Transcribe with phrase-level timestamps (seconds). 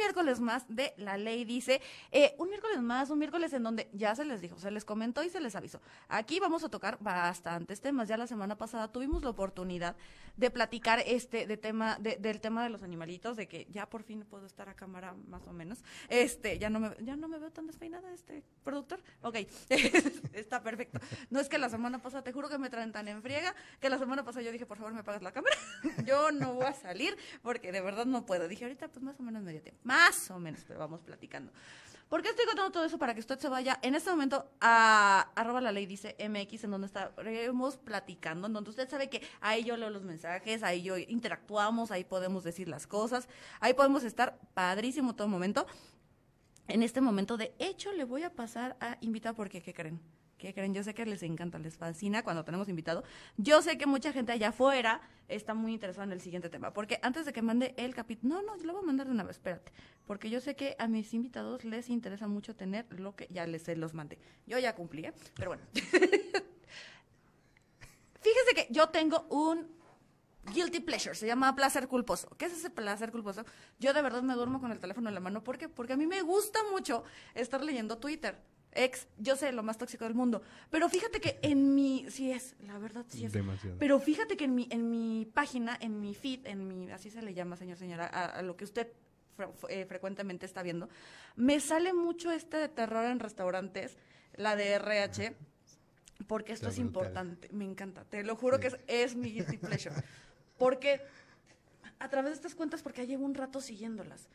[0.00, 1.80] miércoles más de La Ley Dice.
[2.10, 5.22] Eh, un miércoles más, un miércoles en donde ya se les dijo, se les comentó
[5.22, 5.80] y se les avisó.
[6.08, 8.08] Aquí vamos a tocar bastantes temas.
[8.08, 9.96] Ya la semana pasada tuvimos la oportunidad
[10.36, 14.02] de platicar este de tema de, del tema de los animalitos, de que ya por
[14.02, 15.84] fin puedo estar a cámara más o menos.
[16.08, 19.02] Este, ya no me ya no me veo tan despeinada este productor.
[19.20, 19.36] Ok.
[20.32, 20.98] Está perfecto.
[21.28, 23.90] No es que la semana pasada te juro que me traen tan en friega que
[23.90, 25.56] la semana pasada yo dije, "Por favor, me pagas la cámara."
[26.06, 28.48] yo no voy a salir porque de verdad no puedo.
[28.48, 31.50] Dije, "Ahorita pues más o menos medio tiempo." Más o menos, pero vamos platicando.
[32.08, 32.96] ¿Por qué estoy contando todo eso?
[32.96, 36.70] Para que usted se vaya en este momento a arroba la ley dice MX, en
[36.70, 40.96] donde estaremos platicando, en donde usted sabe que ahí yo leo los mensajes, ahí yo
[40.96, 45.66] interactuamos, ahí podemos decir las cosas, ahí podemos estar padrísimo todo momento.
[46.68, 50.00] En este momento, de hecho, le voy a pasar a invitar porque, ¿qué creen?
[50.40, 50.72] ¿Qué creen?
[50.72, 53.04] Yo sé que les encanta, les fascina cuando tenemos invitado.
[53.36, 56.72] Yo sé que mucha gente allá afuera está muy interesada en el siguiente tema.
[56.72, 59.22] Porque antes de que mande el capítulo, no, no, lo voy a mandar de una
[59.22, 59.70] vez, espérate.
[60.06, 63.68] Porque yo sé que a mis invitados les interesa mucho tener lo que ya les
[63.76, 64.18] los mandé.
[64.46, 65.12] Yo ya cumplí, ¿eh?
[65.36, 65.62] Pero bueno.
[68.22, 69.68] Fíjese que yo tengo un
[70.54, 72.30] guilty pleasure, se llama placer culposo.
[72.38, 73.44] ¿Qué es ese placer culposo?
[73.78, 75.44] Yo de verdad me duermo con el teléfono en la mano.
[75.44, 75.68] ¿Por qué?
[75.68, 77.04] Porque a mí me gusta mucho
[77.34, 78.38] estar leyendo Twitter.
[78.72, 80.42] Ex, yo sé, lo más tóxico del mundo.
[80.70, 83.32] Pero fíjate que en mi, sí es, la verdad sí es.
[83.32, 83.76] Demasiado.
[83.78, 87.20] Pero fíjate que en mi, en mi página, en mi feed, en mi, así se
[87.22, 88.86] le llama, señor, señora, a, a lo que usted
[89.36, 90.88] fre- eh, frecuentemente está viendo,
[91.34, 93.96] me sale mucho este de terror en restaurantes,
[94.36, 95.34] la de RH,
[96.28, 97.06] porque esto Está es brutal.
[97.06, 98.62] importante, me encanta, te lo juro Sí.
[98.62, 99.94] que es, es mi guilty pleasure.
[100.58, 101.00] Porque
[101.98, 104.28] a través de estas cuentas, porque ya llevo un rato siguiéndolas,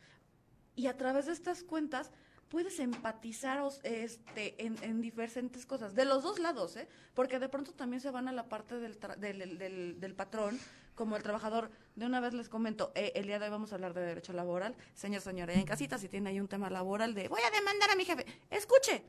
[0.76, 2.12] y a través de estas cuentas
[2.50, 6.88] puedes empatizar este, en, en diferentes cosas, de los dos lados, ¿eh?
[7.14, 10.60] porque de pronto también se van a la parte del, tra- del, del- patrón,
[10.96, 11.72] como el trabajador.
[11.96, 14.32] De una vez les comento, eh, el día de hoy vamos a hablar de derecho
[14.34, 14.76] laboral.
[14.94, 17.96] Señor, señora, en casita, si tiene ahí un tema laboral de voy a demandar a
[17.96, 19.04] mi jefe, escuche,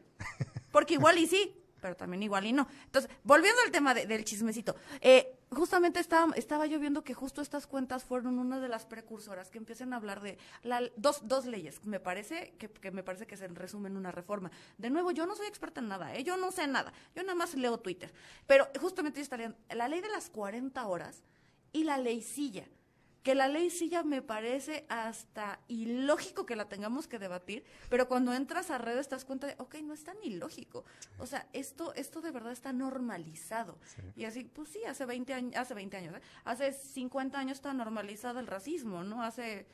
[0.72, 2.66] porque igual y sí, pero también igual y no.
[2.86, 7.40] Entonces, volviendo al tema de- del chismecito, eh, justamente estaba, estaba yo viendo que justo
[7.40, 11.46] estas cuentas fueron una de las precursoras que empiezan a hablar de la- dos, dos
[11.46, 14.50] leyes, me parece que, que me parece que se resumen una reforma.
[14.78, 16.24] De nuevo, yo no soy experta en nada, ¿eh?
[16.24, 18.12] yo no sé nada, yo nada más leo Twitter.
[18.46, 21.22] Pero justamente estarían la ley de las 40 horas
[21.72, 22.66] y la ley silla
[23.26, 28.32] que la ley silla me parece hasta ilógico que la tengamos que debatir, pero cuando
[28.32, 30.84] entras a redes te das cuenta de, ok, no es tan ilógico.
[31.18, 33.80] O sea, esto, esto de verdad está normalizado.
[34.14, 36.20] Y así, pues sí, hace 20 años, hace 20 años, ¿eh?
[36.44, 39.24] hace 50 años está normalizado el racismo, ¿no?
[39.24, 39.66] Hace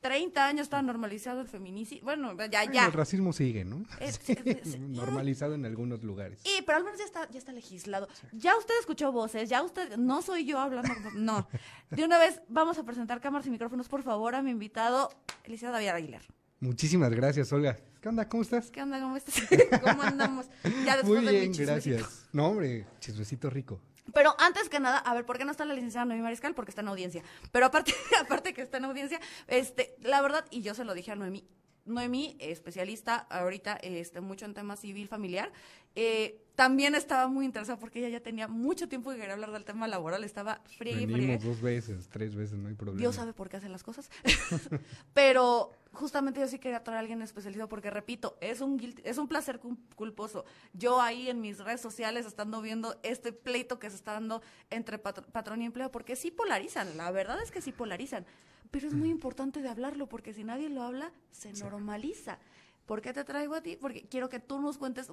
[0.00, 2.04] 30 años está normalizado el feminicidio.
[2.04, 2.86] Bueno, ya, Bueno, ya.
[2.86, 3.84] El racismo sigue, ¿no?
[4.00, 6.40] Es- Sí, es- es- normalizado en algunos lugares.
[6.44, 8.08] Y, pero al menos ya está, ya está legislado.
[8.32, 11.48] Ya usted escuchó voces, ya usted, no soy yo hablando, no.
[11.90, 15.10] De una vez vamos a presentar cámaras y micrófonos, por favor, a mi invitado,
[15.44, 16.22] Eliseo David Aguilar.
[16.60, 17.78] Muchísimas gracias, Olga.
[18.02, 18.28] ¿Qué onda?
[18.28, 18.70] ¿Cómo estás?
[18.70, 19.00] ¿Qué onda?
[19.00, 19.34] ¿Cómo estás?
[19.82, 20.46] ¿Cómo andamos?
[20.84, 22.28] Ya después Muy de mi bien, gracias.
[22.32, 23.80] No, hombre, chismecito rico.
[24.12, 26.54] Pero antes que nada, a ver, ¿por qué no está la licenciada Noemí Mariscal?
[26.54, 27.22] Porque está en audiencia.
[27.52, 31.12] Pero aparte, aparte que está en audiencia, este, la verdad, y yo se lo dije
[31.12, 31.44] a Noemí,
[31.90, 35.52] Noemí, especialista ahorita este, mucho en temas civil familiar,
[35.96, 39.64] eh, también estaba muy interesada porque ella ya tenía mucho tiempo que quería hablar del
[39.64, 41.06] tema laboral, estaba friegue, friegue.
[41.06, 43.00] Venimos dos veces, tres veces, no hay problema.
[43.00, 44.10] Dios sabe por qué hacen las cosas.
[45.14, 49.18] Pero justamente yo sí quería traer a alguien especializado porque, repito, es un, guilty- es
[49.18, 50.44] un placer cul- culposo.
[50.72, 55.02] Yo ahí en mis redes sociales estando viendo este pleito que se está dando entre
[55.02, 58.24] patr- patrón y empleo, porque sí polarizan, la verdad es que sí polarizan.
[58.70, 62.38] Pero es muy importante de hablarlo porque si nadie lo habla, se normaliza.
[62.86, 63.76] ¿Por qué te traigo a ti?
[63.76, 65.10] Porque quiero que tú nos cuentes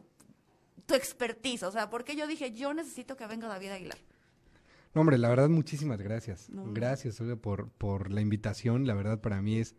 [0.85, 1.63] tu expertise.
[1.63, 3.97] O sea, porque yo dije, yo necesito que venga David Aguilar.
[4.93, 6.49] No, hombre, la verdad, muchísimas gracias.
[6.49, 6.71] No.
[6.73, 8.87] Gracias, Olga, por, por la invitación.
[8.87, 9.75] La verdad, para mí es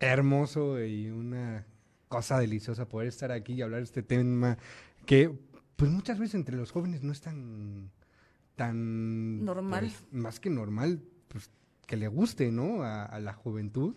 [0.00, 1.66] hermoso y una
[2.08, 4.56] cosa deliciosa poder estar aquí y hablar de este tema
[5.04, 5.30] que,
[5.76, 7.90] pues muchas veces entre los jóvenes no es tan,
[8.56, 9.44] tan...
[9.44, 9.80] Normal.
[9.80, 11.50] pues, más que normal, pues
[11.88, 12.84] que le guste, ¿no?
[12.84, 13.96] A, la juventud,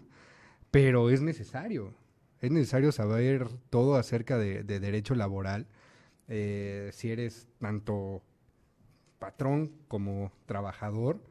[0.72, 1.94] pero es necesario.
[2.40, 5.68] Es necesario saber todo acerca de, de derecho laboral.
[6.28, 8.24] eh, si eres tanto
[9.20, 11.22] patrón como trabajador,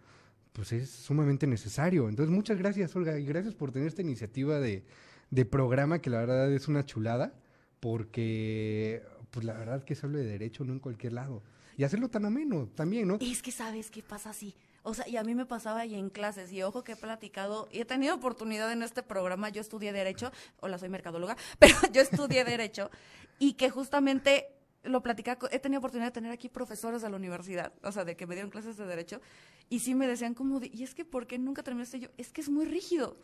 [0.53, 2.09] pues es sumamente necesario.
[2.09, 4.85] Entonces, muchas gracias, Olga, y gracias por tener esta iniciativa de,
[5.31, 7.33] de programa que la verdad es una chulada,
[7.81, 11.43] porque pues la verdad que se habla de derecho no en cualquier lado.
[11.79, 13.17] Y hacerlo tan ameno también, ¿no?
[13.21, 14.55] Es que sabes qué pasa así.
[14.83, 17.69] O sea, y a mí me pasaba y en clases, y ojo que he platicado,
[17.71, 22.01] y he tenido oportunidad en este programa, yo estudié Derecho, hola, soy mercadóloga, pero yo
[22.01, 22.91] estudié Derecho,
[23.39, 24.49] y que justamente
[24.83, 28.17] lo platicaba, he tenido oportunidad de tener aquí profesores de la universidad, o sea, de
[28.17, 29.21] que me dieron clases de Derecho,
[29.69, 32.09] y sí me decían como, de, y es que, ¿por qué nunca terminaste yo?
[32.17, 33.17] Es que es muy rígido.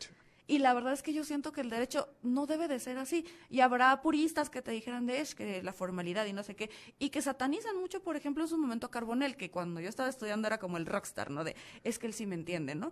[0.47, 3.25] Y la verdad es que yo siento que el derecho no debe de ser así.
[3.49, 6.69] Y habrá puristas que te dijeran de es que la formalidad y no sé qué,
[6.99, 10.09] y que satanizan mucho, por ejemplo, en su momento a Carbonell, que cuando yo estaba
[10.09, 11.43] estudiando era como el rockstar, ¿no?
[11.43, 12.91] De es que él sí me entiende, ¿no?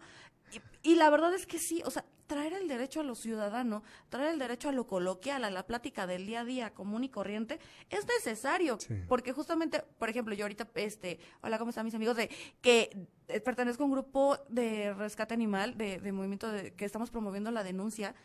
[0.56, 3.84] Y, y la verdad es que sí, o sea, traer el derecho a lo ciudadano,
[4.10, 7.10] traer el derecho a lo coloquial, a la plática del día a día común y
[7.10, 7.60] corriente,
[7.90, 8.80] es necesario.
[8.80, 8.96] Sí.
[9.08, 12.18] Porque justamente, por ejemplo, yo ahorita, este, hola, ¿cómo están mis amigos?
[12.18, 12.30] De
[12.62, 17.12] que eh, pertenezco a un grupo de rescate animal, de, de movimiento de, que estamos
[17.12, 18.16] promoviendo la denuncia,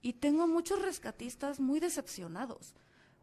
[0.00, 2.74] y tengo muchos rescatistas muy decepcionados,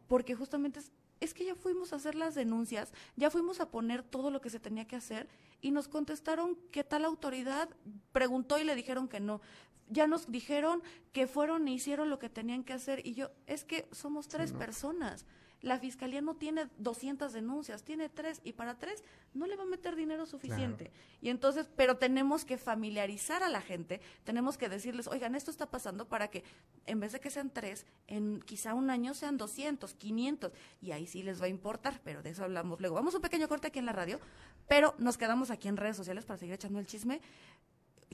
[0.08, 4.02] porque justamente es, es que ya fuimos a hacer las denuncias, ya fuimos a poner
[4.02, 5.28] todo lo que se tenía que hacer,
[5.60, 7.68] y nos contestaron que tal autoridad
[8.12, 9.40] preguntó y le dijeron que no.
[9.88, 10.82] Ya nos dijeron
[11.12, 14.52] que fueron e hicieron lo que tenían que hacer, y yo, es que somos tres
[14.52, 14.58] no.
[14.58, 15.26] personas.
[15.62, 19.04] La fiscalía no tiene 200 denuncias, tiene tres y para tres
[19.34, 20.90] no le va a meter dinero suficiente.
[21.20, 25.70] Y entonces, pero tenemos que familiarizar a la gente, tenemos que decirles, oigan, esto está
[25.70, 26.44] pasando para que
[26.86, 31.06] en vez de que sean tres, en quizá un año sean 200, 500 y ahí
[31.06, 32.94] sí les va a importar, pero de eso hablamos luego.
[32.94, 34.18] Vamos a un pequeño corte aquí en la radio,
[34.66, 37.20] pero nos quedamos aquí en redes sociales para seguir echando el chisme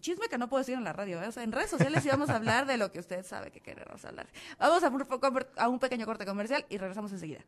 [0.01, 1.29] chisme que no puedo decir en la radio, ¿eh?
[1.29, 4.05] o sea, en redes sociales íbamos a hablar de lo que usted sabe que queremos
[4.05, 4.27] hablar.
[4.59, 7.41] Vamos a un, a un pequeño corte comercial y regresamos enseguida.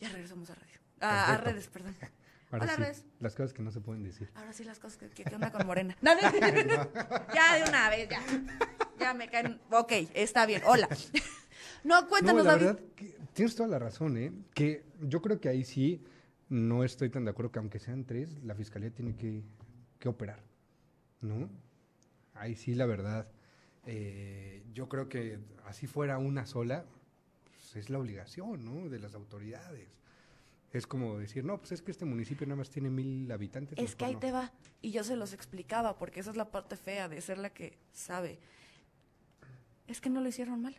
[0.00, 0.78] Ya regresamos a radio.
[1.00, 1.94] A, a redes, perdón.
[2.50, 3.04] Ahora Hola, sí, redes.
[3.20, 4.30] las cosas que no se pueden decir.
[4.34, 5.96] Ahora sí las cosas que, que, que onda con Morena.
[6.00, 8.20] No, no, ya de una vez, ya.
[8.98, 9.60] Ya me caen.
[9.70, 10.62] Ok, está bien.
[10.66, 10.88] Hola.
[11.84, 12.66] No, cuéntanos, no, la David.
[12.66, 14.32] verdad, que tienes toda la razón, ¿eh?
[14.54, 16.02] Que yo creo que ahí sí
[16.48, 19.42] no estoy tan de acuerdo que aunque sean tres, la fiscalía tiene que,
[19.98, 20.42] que operar,
[21.20, 21.48] ¿no?
[22.34, 23.28] Ahí sí, la verdad,
[23.86, 26.84] eh, yo creo que así fuera una sola,
[27.44, 28.88] pues es la obligación, ¿no?
[28.88, 29.88] De las autoridades.
[30.72, 33.78] Es como decir, no, pues es que este municipio nada más tiene mil habitantes.
[33.78, 34.20] Es que ahí no.
[34.20, 34.52] te va.
[34.82, 37.78] Y yo se los explicaba, porque esa es la parte fea de ser la que
[37.92, 38.38] sabe.
[39.86, 40.76] Es que no lo hicieron mal.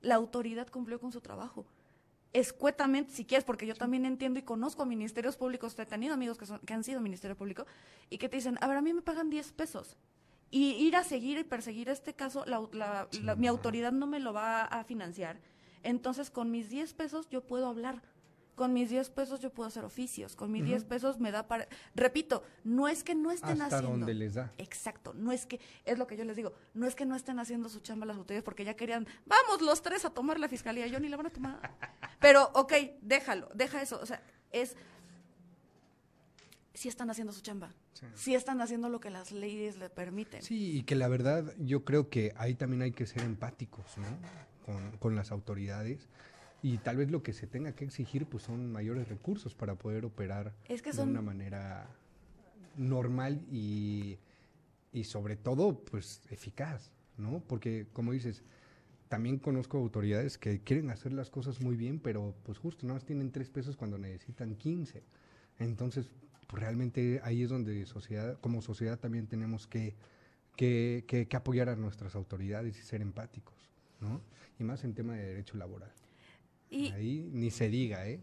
[0.00, 1.66] La autoridad cumplió con su trabajo.
[2.32, 6.36] Escuetamente, si quieres, porque yo también entiendo y conozco a ministerios públicos, he tenido amigos
[6.36, 7.66] que, son, que han sido ministerio público,
[8.10, 9.96] y que te dicen, a ver, a mí me pagan 10 pesos.
[10.50, 14.20] Y ir a seguir y perseguir este caso, la, la, la, mi autoridad no me
[14.20, 15.38] lo va a financiar.
[15.82, 18.02] Entonces, con mis 10 pesos yo puedo hablar
[18.58, 20.62] con mis 10 pesos yo puedo hacer oficios, con mis.
[20.66, 21.66] 10 pesos me da para...
[21.94, 23.96] Repito, no es que no estén Hasta haciendo...
[23.96, 24.52] donde les da.
[24.58, 27.38] Exacto, no es que, es lo que yo les digo, no es que no estén
[27.38, 30.86] haciendo su chamba las autoridades porque ya querían, vamos los tres a tomar la fiscalía,
[30.88, 31.76] yo ni la van a tomar.
[32.20, 34.20] Pero, ok, déjalo, deja eso, o sea,
[34.52, 34.76] es...
[36.74, 38.06] Si están haciendo su chamba, Sí.
[38.14, 40.42] si están haciendo lo que las leyes le permiten.
[40.42, 44.06] Sí, y que la verdad yo creo que ahí también hay que ser empáticos, ¿no?
[44.64, 46.08] Con, con las autoridades.
[46.62, 50.04] Y tal vez lo que se tenga que exigir pues son mayores recursos para poder
[50.04, 51.88] operar Es que de son- una manera
[52.76, 54.18] normal y,
[54.92, 57.40] y sobre todo pues eficaz, ¿no?
[57.46, 58.42] Porque como dices,
[59.08, 63.04] también conozco autoridades que quieren hacer las cosas muy bien, pero pues justo nada más
[63.04, 65.02] tienen tres pesos cuando necesitan 15.
[65.58, 66.10] Entonces,
[66.46, 69.94] pues realmente ahí es donde sociedad, como sociedad también tenemos que,
[70.56, 73.54] que, que- que apoyar a nuestras autoridades y ser empáticos,
[74.00, 74.20] ¿no?
[74.58, 75.92] Y más en tema de derecho laboral.
[76.70, 78.22] Y, Ahí ni se diga, ¿eh?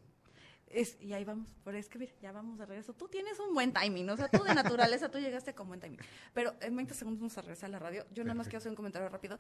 [0.68, 2.92] Es, y ahí vamos, pero es que mira, ya vamos de regreso.
[2.94, 6.00] Tú tienes un buen timing, o sea, tú de naturaleza, tú llegaste con buen timing.
[6.34, 8.06] Pero en 20 segundos vamos a regresar a la radio.
[8.14, 9.40] Yo nada más quiero hacer un comentario rápido.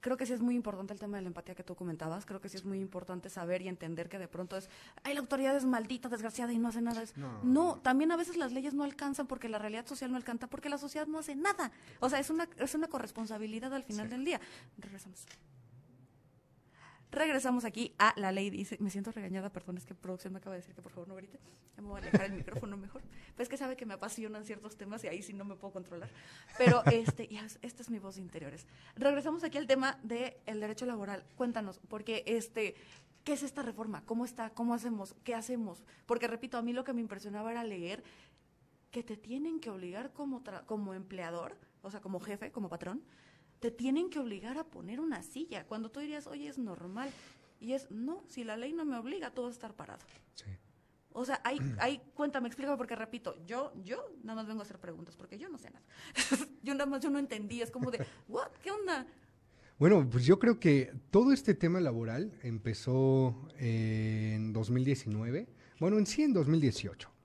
[0.00, 2.26] Creo que sí es muy importante el tema de la empatía que tú comentabas.
[2.26, 4.68] Creo que sí es muy importante saber y entender que de pronto es,
[5.02, 7.00] ay, la autoridad es maldita, desgraciada y no hace nada.
[7.02, 7.42] Es- No.
[7.42, 10.68] no, también a veces las leyes no alcanzan porque la realidad social no alcanza, porque
[10.68, 11.72] la sociedad no hace nada.
[12.00, 14.10] O sea, es una, es una corresponsabilidad al final Sí.
[14.10, 14.40] del día.
[14.76, 15.24] Regresamos.
[17.12, 18.50] Regresamos aquí a la ley.
[18.50, 21.08] Dice, me siento regañada, perdón, es que producción me acaba de decir que por favor
[21.08, 21.38] no grite.
[21.76, 23.02] Ya me voy a alejar el micrófono mejor.
[23.36, 26.08] Pues que sabe que me apasionan ciertos temas y ahí sí no me puedo controlar.
[26.58, 28.66] Pero este, ya, es- esta es mi voz de interiores.
[28.96, 31.24] Regresamos aquí al tema del derecho laboral.
[31.36, 32.74] Cuéntanos, porque este,
[33.24, 34.02] ¿qué es esta reforma?
[34.04, 34.50] ¿Cómo está?
[34.50, 35.14] ¿Cómo hacemos?
[35.24, 35.84] ¿Qué hacemos?
[36.06, 38.02] Porque repito, a mí lo que me impresionaba era leer
[38.90, 43.02] que te tienen que obligar como, tra- como empleador, o sea, como jefe, como patrón,
[43.60, 45.66] te tienen que obligar a poner una silla.
[45.66, 47.10] Cuando tú dirías, oye, es normal.
[47.60, 50.04] Y es, no, si la ley no me obliga, tú vas a estar parado.
[50.34, 50.44] Sí.
[51.12, 54.78] O sea, hay, hay, cuéntame, explícame, porque repito, yo, yo nada más vengo a hacer
[54.78, 55.84] preguntas, porque yo no sé nada.
[56.62, 58.50] yo nada más, yo no entendí, es como de, ¿what?
[58.62, 59.06] ¿Qué onda?
[59.78, 65.48] Bueno, pues yo creo que todo este tema laboral empezó en 2019,
[65.80, 67.15] bueno, en sí en 2018.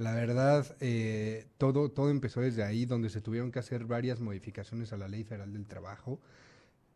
[0.00, 4.94] La verdad, eh, todo, todo empezó desde ahí, donde se tuvieron que hacer varias modificaciones
[4.94, 6.18] a la Ley Federal del Trabajo.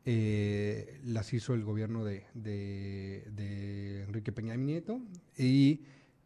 [0.06, 5.02] Eh, las hizo el gobierno de, de- Enrique Peña Nieto
[5.36, 5.82] y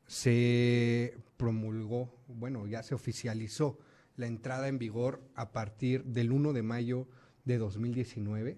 [0.07, 3.81] se promulgó, bueno, ya se oficializó
[4.17, 7.09] la entrada en vigor a partir del 1 de mayo
[7.45, 8.57] de 2019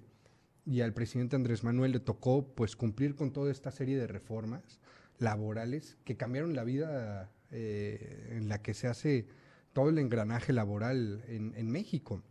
[0.66, 4.78] y al presidente Andrés Manuel le tocó pues cumplir con toda esta serie de reformas
[5.18, 9.26] laborales que cambiaron la vida eh, en la que se hace
[9.72, 12.22] todo el engranaje laboral en, en México.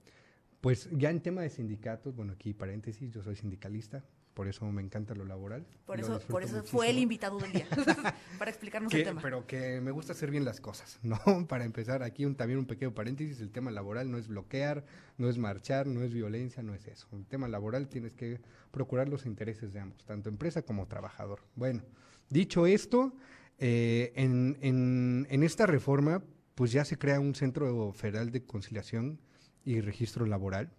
[0.62, 4.04] Pues ya en tema de sindicatos, bueno, aquí paréntesis, yo soy sindicalista,
[4.40, 5.66] por eso me encanta lo laboral.
[5.86, 7.68] Por eso, por eso fue el invitado del día,
[8.40, 9.22] para explicarnos el tema.
[9.22, 11.20] Pero que me gusta hacer bien las cosas, ¿no?
[11.46, 14.86] Para empezar, aquí un, también un pequeño paréntesis, el tema laboral no es bloquear,
[15.18, 17.08] no es marchar, no es violencia, no es eso.
[17.12, 18.40] El tema laboral tienes que
[18.72, 21.42] procurar los intereses de ambos, tanto empresa como trabajador.
[21.56, 21.84] Bueno,
[22.30, 23.14] dicho esto,
[23.60, 26.24] eh, en, esta reforma,
[26.56, 29.20] pues ya se crea un Centro Federal de Conciliación
[29.66, 30.72] y Registro Laboral,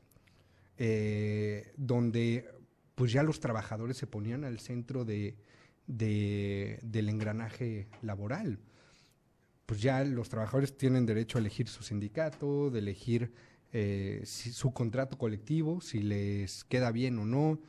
[0.78, 2.48] eh, donde
[2.94, 5.36] pues ya los trabajadores se ponían al centro de,
[5.86, 8.58] del engranaje laboral.
[9.66, 13.32] Pues ya los trabajadores tienen derecho a elegir su sindicato, de elegir
[13.72, 17.60] eh, su contrato colectivo, si les queda bien o no.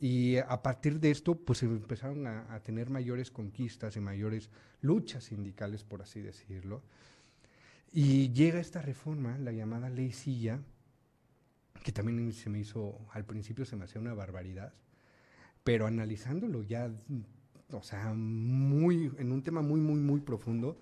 [0.00, 4.48] Y a partir de esto, pues empezaron a, tener mayores conquistas y mayores
[4.80, 6.82] luchas sindicales, por así decirlo.
[7.92, 10.60] Y llega esta reforma, la llamada ley Silla,
[11.82, 14.72] que también se me hizo, al principio se me hacía una barbaridad,
[15.64, 16.90] pero analizándolo ya,
[17.72, 20.78] o sea, muy, en un tema muy, muy, muy profundo,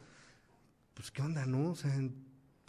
[0.92, 1.70] pues qué onda, ¿no?
[1.70, 1.92] O sea,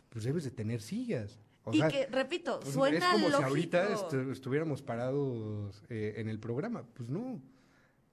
[0.09, 1.39] pues debes de tener sillas.
[1.67, 3.89] O y que, repito, pues, suena Es como si ahorita
[4.31, 6.85] estuviéramos parados eh, en el programa.
[6.93, 7.41] Pues no,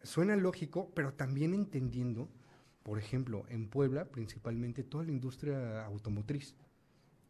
[0.03, 2.29] suena lógico, pero también entendiendo,
[2.83, 6.57] por ejemplo, en Puebla, principalmente toda la industria automotriz,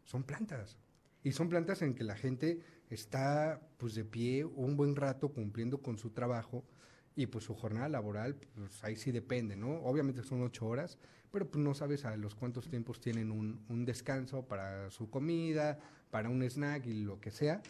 [0.03, 0.79] son plantas.
[1.21, 5.79] Y son plantas en que la gente está pues de pie un buen rato cumpliendo
[5.83, 6.63] con su trabajo
[7.15, 9.75] y pues su jornada laboral, pues ahí sí depende, ¿no?
[9.83, 10.97] Obviamente son ocho horas,
[11.31, 15.79] pero pues no sabes a los cuántos tiempos tienen un, un descanso para su comida,
[16.11, 17.61] para un snack y lo que sea,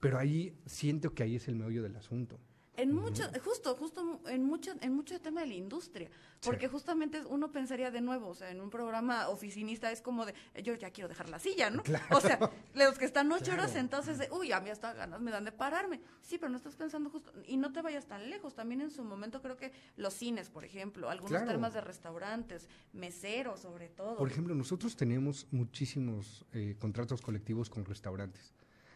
[0.00, 2.38] pero ahí siento que ahí es el meollo del asunto.
[2.76, 6.10] En mucho, justo, justo en mucho, en mucho tema de la industria,
[6.42, 10.34] porque justamente uno pensaría de nuevo, o sea, en un programa oficinista es como de,
[10.62, 11.82] yo ya quiero dejar la silla, ¿no?
[12.10, 12.38] O sea,
[12.74, 15.52] los que están ocho horas sentados de, uy, a mí hasta ganas me dan de
[15.52, 16.00] pararme.
[16.22, 19.04] Sí, pero no estás pensando justo, y no te vayas tan lejos, también en su
[19.04, 24.16] momento creo que los cines, por ejemplo, algunos temas de restaurantes, meseros sobre todo.
[24.16, 28.52] Por ejemplo, nosotros tenemos muchísimos eh, contratos colectivos con restaurantes,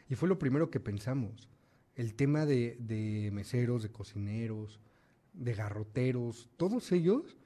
[0.09, 1.49] y fue lo primero que pensamos
[1.97, 4.81] el tema de, de, meseros, de cocineros,
[5.33, 7.37] de garroteros, todos ellos,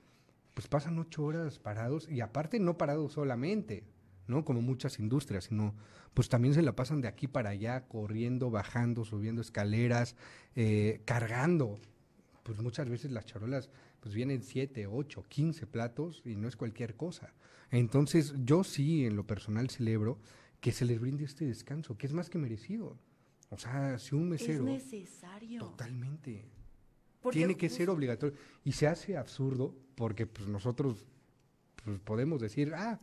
[0.54, 3.84] pues pasan ocho horas parados y aparte no parados solamente,
[4.26, 4.44] ¿no?
[4.44, 5.74] Como muchas industrias, sino
[6.14, 10.16] pues también se la pasan de aquí para allá, corriendo, bajando, subiendo escaleras,
[10.54, 11.80] eh, cargando.
[12.44, 13.70] Pues muchas veces las charolas
[14.00, 17.34] pues vienen siete, ocho, quince platos y no es cualquier cosa.
[17.70, 20.18] Entonces yo sí en lo personal celebro
[20.60, 22.96] que se les brinde este descanso, que es más que merecido.
[23.54, 24.66] O sea, si un mesero...
[24.68, 25.60] Es necesario.
[25.60, 26.44] Totalmente.
[27.30, 28.36] Tiene que ser obligatorio.
[28.64, 31.06] Y se hace absurdo porque pues nosotros
[31.84, 33.00] pues, podemos decir, ah,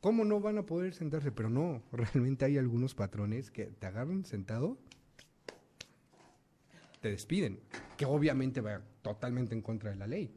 [0.00, 1.32] ¿cómo no van a poder sentarse?
[1.32, 4.76] Pero no, realmente hay algunos patrones que te agarran sentado,
[7.00, 7.58] te despiden,
[7.96, 10.30] que obviamente va totalmente en contra de la ley.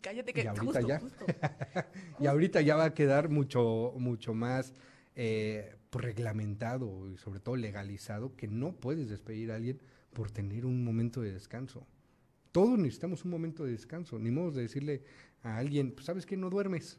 [0.00, 1.02] Cállate que y ahorita ya,
[2.20, 4.72] y ahorita ya va a quedar mucho, mucho más
[5.16, 9.78] eh, pues, reglamentado y sobre todo legalizado que no puedes despedir a alguien
[10.14, 11.86] por tener un momento de descanso.
[12.50, 14.18] Todos necesitamos un momento de descanso.
[14.18, 15.04] Ni modo de decirle
[15.42, 16.98] a alguien, pues, sabes que no duermes,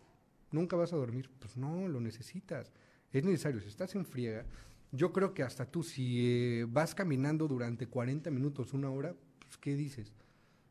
[0.51, 1.31] nunca vas a dormir.
[1.39, 2.71] Pues no, lo necesitas.
[3.11, 3.61] Es necesario.
[3.61, 4.45] Si estás en friega,
[4.91, 9.57] yo creo que hasta tú, si eh, vas caminando durante 40 minutos, una hora, pues
[9.57, 10.13] ¿qué dices?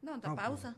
[0.00, 0.76] No, te pausa.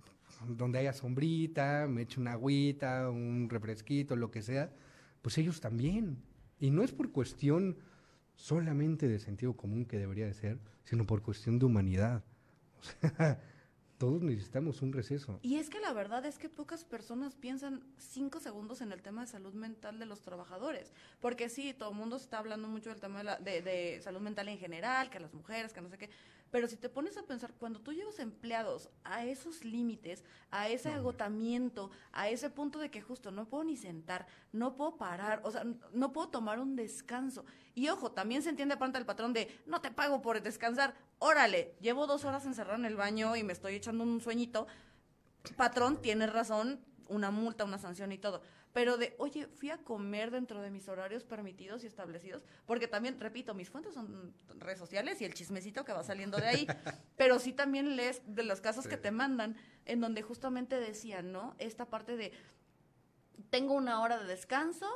[0.00, 4.72] Pues, donde haya sombrita, me eche una agüita, un refresquito, lo que sea,
[5.20, 6.16] pues ellos también.
[6.58, 7.76] Y no es por cuestión
[8.34, 12.24] solamente de sentido común que debería de ser, sino por cuestión de humanidad.
[13.98, 15.38] todos necesitamos un receso.
[15.42, 19.22] Y es que la verdad es que pocas personas piensan cinco segundos en el tema
[19.22, 20.92] de salud mental de los trabajadores.
[21.20, 24.20] Porque sí, todo el mundo está hablando mucho del tema de, la, de, de salud
[24.20, 26.10] mental en general, que las mujeres, que no sé qué.
[26.50, 30.90] Pero si te pones a pensar, cuando tú llevas empleados a esos límites, a ese
[30.90, 35.50] agotamiento, a ese punto de que justo no puedo ni sentar, no puedo parar, o
[35.50, 37.44] sea, no puedo tomar un descanso.
[37.74, 41.74] Y ojo, también se entiende aparte el patrón de, no te pago por descansar, órale,
[41.80, 44.66] llevo dos horas encerrado en el baño y me estoy echando un sueñito.
[45.56, 48.42] Patrón, tienes razón, una multa, una sanción y todo
[48.76, 53.18] pero de, oye, fui a comer dentro de mis horarios permitidos y establecidos, porque también,
[53.18, 56.66] repito, mis fuentes son redes sociales y el chismecito que va saliendo de ahí,
[57.16, 59.56] pero sí también lees de los casos que te mandan,
[59.86, 61.54] en donde justamente decían, ¿no?
[61.56, 62.32] Esta parte de,
[63.48, 64.86] tengo una hora de descanso,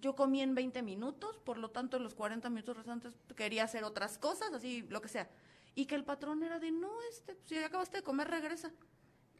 [0.00, 3.84] yo comí en 20 minutos, por lo tanto en los 40 minutos restantes quería hacer
[3.84, 5.28] otras cosas, así, lo que sea.
[5.74, 8.72] Y que el patrón era de, no, este, si acabaste de comer, regresa.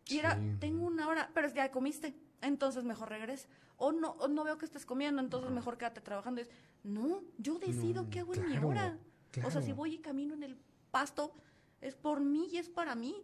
[0.08, 3.48] Y era, tengo una hora, pero ya comiste, entonces mejor regresa.
[3.76, 6.40] O no, no veo que estés comiendo, entonces mejor quédate trabajando.
[6.40, 6.50] es,
[6.82, 8.98] no, yo decido qué hago en mi hora.
[9.44, 10.58] O sea, si voy y camino en el
[10.90, 11.34] pasto,
[11.80, 13.14] es por mí y es para mí.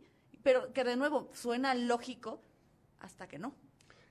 [0.43, 2.41] Pero que de nuevo suena lógico
[3.01, 3.55] hasta que no.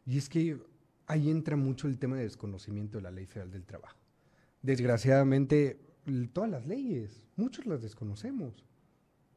[0.06, 0.60] Y es que
[1.08, 3.98] ahí entra mucho el tema de desconocimiento de la ley federal del trabajo.
[4.62, 5.80] Desgraciadamente,
[6.34, 8.66] todas las leyes, muchos las desconocemos.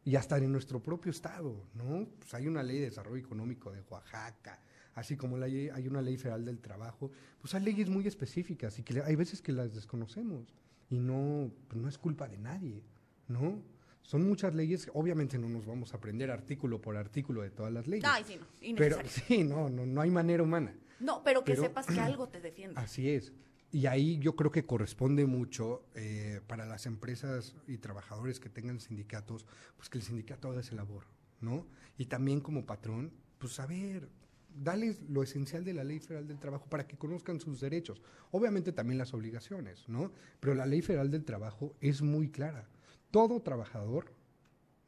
[0.04, 2.08] Y hasta en nuestro propio estado, ¿no?
[2.18, 4.60] Pues hay una ley de desarrollo económico de Oaxaca,
[4.94, 7.10] así como la hay una ley federal del trabajo,
[7.40, 10.54] pues hay leyes muy específicas y que hay veces que las desconocemos
[10.88, 12.82] y no, pues no es culpa de nadie,
[13.28, 13.62] ¿no?
[14.02, 17.86] Son muchas leyes, obviamente no nos vamos a aprender artículo por artículo de todas las
[17.86, 18.04] leyes.
[18.08, 18.36] Ay, sí,
[18.70, 20.74] no, pero sí, no, no, no hay manera humana.
[21.00, 22.80] No, pero que sepas que algo te defiende.
[22.80, 23.32] Así es.
[23.72, 28.80] Y ahí yo creo que corresponde mucho eh, para las empresas y trabajadores que tengan
[28.80, 31.04] sindicatos, pues que el sindicato haga esa labor,
[31.40, 31.66] ¿no?
[31.96, 34.08] Y también como patrón, pues saber,
[34.54, 38.02] darles lo esencial de la Ley Federal del Trabajo para que conozcan sus derechos.
[38.32, 40.12] Obviamente también las obligaciones, ¿no?
[40.40, 42.68] Pero la Ley Federal del Trabajo es muy clara.
[43.12, 44.12] Todo trabajador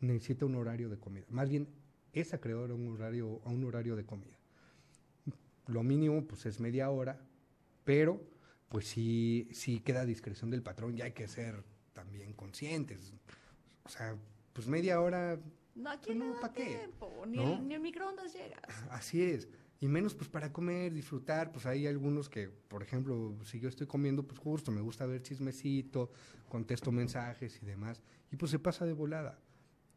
[0.00, 1.26] necesita un horario de comida.
[1.28, 1.68] Más bien,
[2.12, 4.36] es acreedor a un horario, a un horario de comida.
[5.66, 7.20] Lo mínimo, pues, es media hora,
[7.84, 8.20] pero
[8.68, 13.12] pues sí, sí queda a discreción del patrón y hay que ser también conscientes.
[13.84, 14.16] O sea,
[14.54, 15.38] pues media hora...
[15.74, 16.88] No, aquí pues, no, ¿para qué?
[17.26, 18.56] Ni, el, ni el microondas llega.
[18.90, 19.48] Así es.
[19.78, 23.86] Y menos pues para comer, disfrutar, pues hay algunos que, por ejemplo, si yo estoy
[23.86, 26.10] comiendo, pues justo me gusta ver chismecito,
[26.48, 28.00] contesto mensajes y demás,
[28.30, 29.38] y pues se pasa de volada.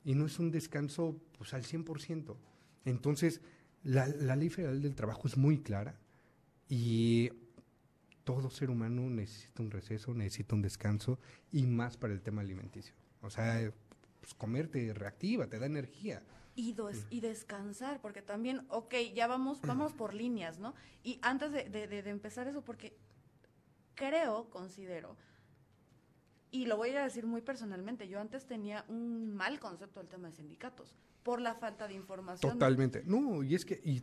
[0.03, 2.35] Y no es un descanso pues al 100%.
[2.83, 3.41] Entonces,
[3.85, 5.97] la, la ley federal del trabajo es muy clara
[6.67, 7.29] y
[8.25, 11.19] todo ser humano necesita un receso, necesita un descanso
[11.51, 12.95] y más para el tema alimenticio.
[13.21, 13.71] O sea,
[14.19, 16.23] pues comer te reactiva, te da energía.
[16.55, 16.75] Y,
[17.09, 20.73] y descansar, porque también, ok, ya vamos, vamos por líneas, ¿no?
[21.03, 22.97] Y antes de, de, empezar eso, porque
[23.93, 25.17] creo, considero,
[26.55, 30.29] y lo voy a decir muy personalmente, yo antes tenía un mal concepto del tema
[30.29, 32.53] de sindicatos, por la falta de información.
[32.53, 33.03] Totalmente.
[33.05, 34.01] No, y es que, y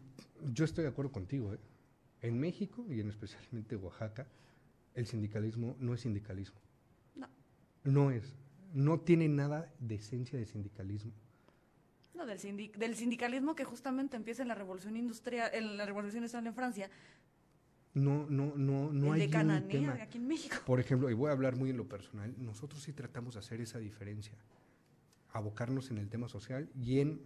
[0.52, 1.58] yo estoy de acuerdo contigo, ¿eh?
[2.20, 4.26] En México y en especialmente Oaxaca,
[4.94, 6.60] el sindicalismo no es sindicalismo.
[7.14, 7.26] No.
[7.84, 8.34] No es.
[8.74, 11.12] No tiene nada de esencia de sindicalismo.
[12.12, 12.38] No, del,
[12.76, 16.90] del sindicalismo que justamente empieza en la revolución industrial, en la revolución industrial en Francia.
[17.94, 20.56] No, no, no, no hay de Cananea, aquí en México.
[20.64, 23.60] Por ejemplo, y voy a hablar muy en lo personal, nosotros sí tratamos de hacer
[23.60, 24.34] esa diferencia,
[25.30, 27.20] abocarnos en el tema social y en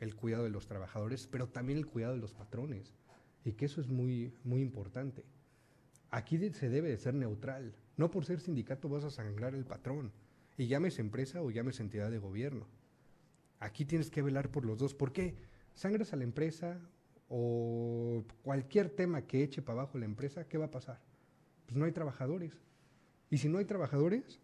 [0.00, 2.94] el cuidado de los trabajadores, pero también el cuidado de los patrones
[3.44, 5.24] y que eso es muy, muy importante.
[6.10, 7.74] Aquí se debe de ser neutral.
[7.96, 10.12] No por ser sindicato vas a sangrar el patrón.
[10.58, 12.66] Y llames empresa o llames entidad de gobierno.
[13.60, 14.94] Aquí tienes que velar por los dos.
[14.94, 15.36] ¿Por qué?
[15.74, 16.80] Sangras a la empresa
[17.28, 21.00] o cualquier tema que eche para abajo la empresa, ¿qué va a pasar?
[21.66, 22.52] Pues no hay trabajadores.
[23.30, 24.40] Y si no hay trabajadores,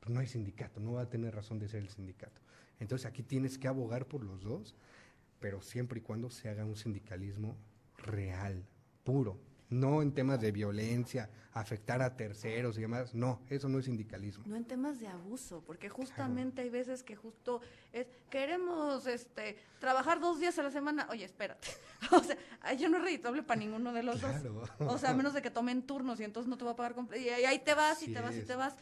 [0.00, 2.40] pues no hay sindicato, no va a tener razón de ser el sindicato.
[2.80, 4.74] Entonces aquí tienes que abogar por los dos,
[5.38, 7.56] pero siempre y cuando se haga un sindicalismo
[7.98, 8.64] real,
[9.04, 9.38] puro,
[9.72, 14.44] no en temas de violencia, afectar a terceros y demás, no, eso no es sindicalismo.
[14.46, 17.60] No en temas de abuso, porque justamente hay veces que justo
[17.92, 21.68] es, queremos este trabajar dos días a la semana, oye, espérate,
[22.12, 22.36] o sea,
[22.74, 24.34] yo no es reditable para ninguno de los dos,
[24.78, 26.94] o sea, a menos de que tomen turnos y entonces no te va a pagar
[27.16, 28.76] y ahí te vas y te vas y te vas,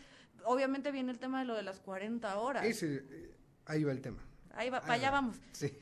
[0.45, 2.65] obviamente viene el tema de lo de las 40 horas.
[2.65, 3.35] Ese, eh,
[3.67, 4.23] ahí va el tema.
[4.55, 5.37] Ahí va, para allá vamos.
[5.53, 5.73] Sí.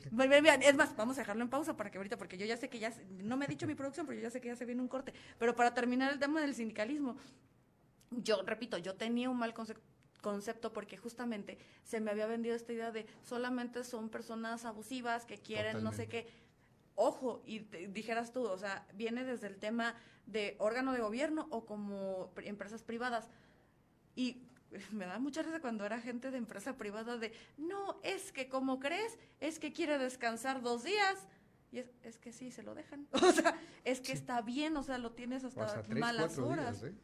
[0.63, 2.79] Es más, vamos a dejarlo en pausa para que ahorita, porque yo ya sé que
[2.79, 4.83] ya, no me ha dicho mi producción, pero yo ya sé que ya se viene
[4.83, 5.15] un corte.
[5.39, 7.17] Pero para terminar el tema del sindicalismo,
[8.11, 9.55] yo repito, yo tenía un mal
[10.21, 15.39] concepto porque justamente se me había vendido esta idea de solamente son personas abusivas que
[15.39, 16.27] quieren no sé qué.
[16.95, 19.95] Ojo, y dijeras tú, o sea, viene desde el tema
[20.27, 23.31] de órgano de gobierno o como empresas privadas.
[24.17, 24.43] Y
[24.93, 28.79] me da mucha risa cuando era gente de empresa privada de, no, es que como
[28.81, 31.27] crees, es que quiere descansar dos días.
[31.71, 33.07] Y es, es que sí, se lo dejan.
[33.23, 33.55] O sea,
[33.85, 36.83] es que está bien, o sea, lo tienes hasta, malas horas.
[36.83, 36.95] ¿eh?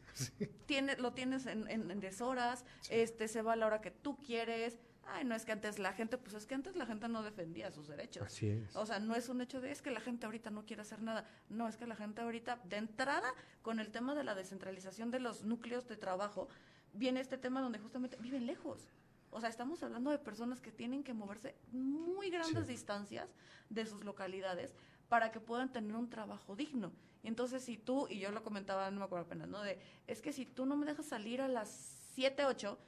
[0.67, 4.79] Tiene, lo tienes en, en, deshoras, este, se va a la hora que tú quieres.
[5.07, 7.71] Ay, no es que antes la gente, pues es que antes la gente no defendía
[7.71, 8.23] sus derechos.
[8.23, 8.75] Así es.
[8.75, 11.03] O sea, no es un hecho de es que la gente ahorita no quiere hacer
[11.03, 11.29] nada.
[11.51, 15.21] No, es que la gente ahorita, de entrada, con el tema de la descentralización de
[15.21, 16.49] los núcleos de trabajo,
[16.95, 18.89] viene este tema donde justamente viven lejos.
[19.31, 23.29] O sea, estamos hablando de personas que tienen que moverse muy grandes distancias
[23.69, 24.75] de sus localidades
[25.09, 26.93] para que puedan tener un trabajo digno.
[27.25, 29.61] Entonces si tú, y yo lo comentaba, no me acuerdo apenas, ¿no?
[29.63, 31.69] De, es que si tú no me dejas salir a las
[32.15, 32.79] 7, 8,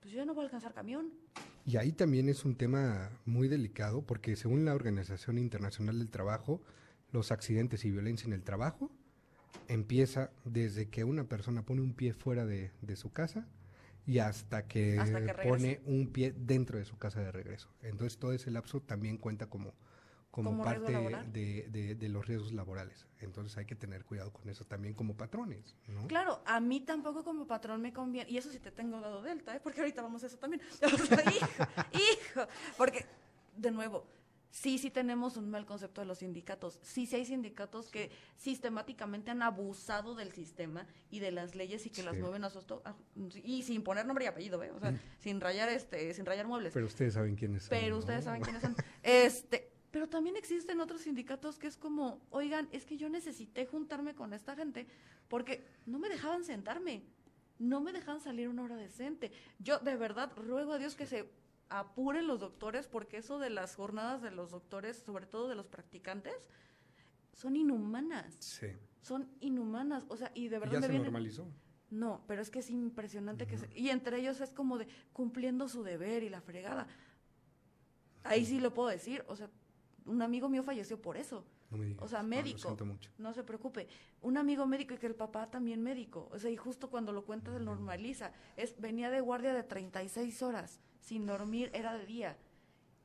[0.00, 1.12] pues yo ya no voy a alcanzar camión.
[1.66, 6.62] Y ahí también es un tema muy delicado porque según la Organización Internacional del Trabajo,
[7.10, 8.90] los accidentes y violencia en el trabajo
[9.68, 13.46] empieza desde que una persona pone un pie fuera de, de su casa
[14.06, 17.70] y hasta que, Hasta que pone un pie dentro de su casa de regreso.
[17.82, 19.72] Entonces todo ese lapso también cuenta como,
[20.30, 20.92] como, parte
[21.32, 23.06] de, de- de los riesgos laborales.
[23.20, 26.06] Entonces hay que tener cuidado con eso también como patrones, ¿no?
[26.06, 29.56] Claro, a mí tampoco como patrón me conviene, y eso sí te tengo dado delta,
[29.56, 29.60] ¿eh?
[29.62, 30.60] porque ahorita vamos a eso también.
[31.92, 33.06] Hijo, porque,
[33.56, 34.06] de nuevo,
[34.54, 36.78] sí, sí tenemos un mal concepto de los sindicatos.
[36.80, 41.90] Sí, sí hay sindicatos que sistemáticamente han abusado del sistema y de las leyes y
[41.90, 42.62] que las mueven a su
[43.42, 44.70] y sin poner nombre y apellido, ¿eh?
[44.70, 46.72] O sea, sin rayar este, sin rayar muebles.
[46.72, 47.70] Pero ustedes saben quiénes son.
[47.70, 47.98] Pero ¿no?
[47.98, 48.76] ustedes saben quiénes son.
[49.02, 54.14] Este, pero también existen otros sindicatos que es como, oigan, es que yo necesité juntarme
[54.14, 54.86] con esta gente
[55.28, 57.02] porque no me dejaban sentarme,
[57.58, 59.32] no me dejaban salir una hora decente.
[59.58, 61.28] Yo de verdad ruego a Dios que se
[61.68, 65.66] apuren los doctores porque eso de las jornadas de los doctores, sobre todo de los
[65.66, 66.48] practicantes,
[67.32, 68.68] son inhumanas, Sí.
[69.00, 71.46] son inhumanas, o sea, y de verdad ya me se vienen- normalizó.
[71.90, 75.68] no, pero es que es impresionante que se, y entre ellos es como de cumpliendo
[75.68, 76.86] su deber y la fregada.
[78.22, 79.50] Ahí sí lo puedo decir, o sea,
[80.06, 81.44] un amigo mío falleció por eso.
[81.70, 82.02] No me digas.
[82.04, 82.58] O sea, No, médico.
[82.58, 83.10] siento mucho.
[83.18, 83.88] No se preocupe.
[84.22, 86.28] Un amigo médico y que el papá también médico.
[86.32, 88.32] O sea, y justo cuando lo cuenta se normaliza.
[88.56, 92.36] Es, venía de guardia de 36 horas, sin dormir, era de día.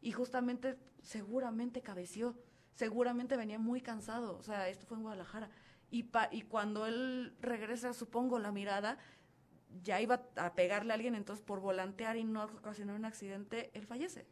[0.01, 2.35] Y justamente, seguramente cabeció.
[2.73, 4.38] Seguramente venía muy cansado.
[4.38, 5.49] O sea, esto fue en Guadalajara.
[5.91, 8.97] Y, pa- y cuando él regresa, supongo, la mirada,
[9.83, 13.85] ya iba a pegarle a alguien, entonces por volantear y no ocasionar un accidente, él
[13.85, 14.25] fallece.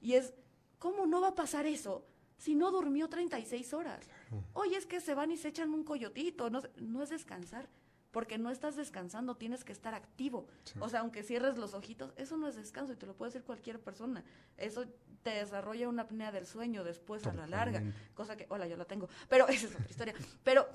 [0.00, 0.34] Y es,
[0.78, 2.04] ¿cómo no va a pasar eso
[2.38, 4.04] si no durmió 36 horas?
[4.54, 7.68] Oye, es que se van y se echan un coyotito, no, no es descansar,
[8.12, 10.46] porque no estás descansando, tienes que estar activo.
[10.64, 10.78] Sí.
[10.80, 13.42] O sea, aunque cierres los ojitos, eso no es descanso y te lo puede decir
[13.44, 14.22] cualquier persona.
[14.56, 14.84] Eso
[15.22, 17.82] te desarrolla una apnea del sueño después a la larga,
[18.14, 20.14] cosa que, hola, yo la tengo, pero esa es otra historia.
[20.44, 20.68] Pero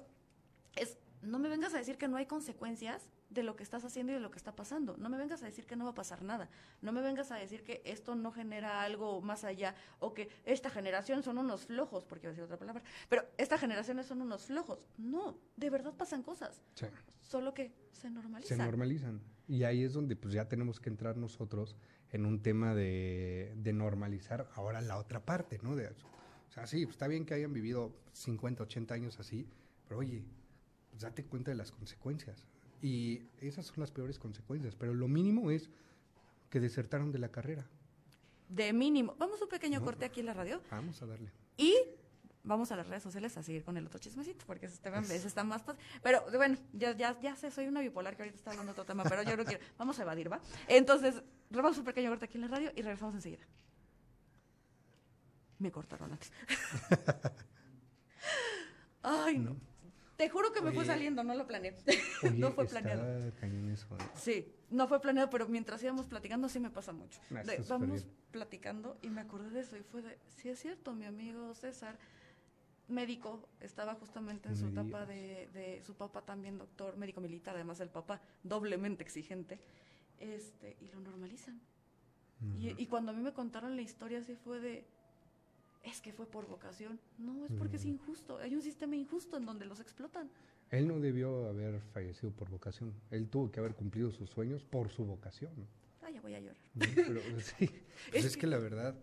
[0.75, 4.11] es, no me vengas a decir que no hay consecuencias de lo que estás haciendo
[4.11, 4.95] y de lo que está pasando.
[4.97, 6.49] No me vengas a decir que no va a pasar nada.
[6.81, 10.69] No me vengas a decir que esto no genera algo más allá o que esta
[10.69, 14.45] generación son unos flojos, porque iba a decir otra palabra, pero esta generación son unos
[14.45, 14.87] flojos.
[14.97, 16.85] No, de verdad pasan cosas, Sí.
[17.21, 18.57] solo que se se normalizan.
[18.59, 19.21] normalizan.
[19.47, 21.75] Y ahí es donde pues ya tenemos que entrar nosotros
[22.11, 25.75] en un tema de, de normalizar ahora la otra parte, ¿no?
[25.75, 29.47] De, o sea, sí, está bien que hayan vivido 50, 80 años así,
[29.87, 30.23] pero oye,
[30.97, 32.43] pues date cuenta de las consecuencias.
[32.81, 35.69] Y esas son las peores consecuencias, pero lo mínimo es
[36.49, 37.67] que desertaron de la carrera.
[38.49, 39.15] De mínimo.
[39.19, 39.85] Vamos a un pequeño No.
[39.85, 41.31] corte aquí en la radio Vamos a darle.
[41.55, 41.75] y
[42.43, 45.43] vamos a las redes sociales a seguir con el otro chismecito, porque ese tema está
[45.43, 45.83] más fácil.
[46.01, 48.85] Pero bueno, ya, ya, ya sé, soy una bipolar que ahorita está hablando de otro
[48.85, 49.63] tema, pero yo no quiero.
[49.77, 50.39] Vamos a evadir, ¿va?
[50.67, 53.43] Entonces, vamos un pequeño corte aquí en la radio y regresamos enseguida.
[55.59, 56.31] Me cortaron antes.
[59.03, 59.55] Ay, no.
[60.17, 61.75] Te juro que me fue saliendo, no lo planeé.
[62.23, 63.31] Oye, no fue está planeado.
[63.39, 63.99] cañón eso, ¿eh?
[64.15, 67.19] Sí, no fue planeado, pero mientras íbamos platicando sí me pasa mucho.
[67.35, 68.15] Ah, De- vamos bien.
[68.31, 71.99] platicando y me acordé de eso y fue de, sí es cierto, mi amigo César,
[72.87, 77.53] médico, estaba justamente en su me etapa de, de su papá también doctor, médico militar,
[77.55, 79.59] además el papá, doblemente exigente,
[80.19, 81.61] este, y lo normalizan.
[82.55, 84.85] Y, y cuando a mí me contaron la historia así fue de,
[85.89, 86.99] es que fue por vocación.
[87.17, 87.91] No, es porque es No.
[87.91, 90.29] injusto, hay un sistema injusto en donde los explotan.
[90.69, 92.93] Él no debió haber fallecido por vocación.
[93.09, 95.53] Él tuvo que haber cumplido sus sueños por su vocación.
[96.01, 96.57] Ay, ya voy a llorar.
[96.73, 96.85] ¿no?
[96.95, 97.69] Pero sí,
[98.11, 98.95] pues Es que la verdad,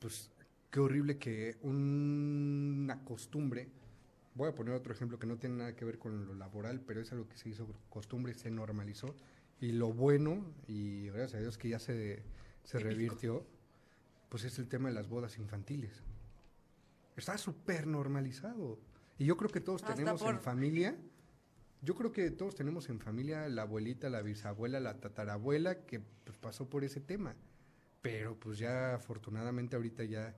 [0.00, 0.30] pues
[0.70, 3.68] qué horrible que una costumbre,
[4.34, 7.00] voy a poner otro ejemplo que no tiene nada que ver con lo laboral, pero
[7.00, 9.14] es algo que se hizo costumbre, se normalizó.
[9.60, 12.22] Y lo bueno, y gracias a Dios que ya se,
[12.64, 13.44] se revirtió,
[14.28, 16.02] pues es el tema de las bodas infantiles.
[17.18, 18.78] Está súper normalizado.
[19.18, 20.96] Y yo creo que todos Hasta tenemos por- en familia,
[21.82, 26.38] yo creo que todos tenemos en familia la abuelita, la bisabuela, la tatarabuela que pues,
[26.38, 27.34] pasó por ese tema.
[28.02, 30.34] Pero pues ya afortunadamente ahorita ya,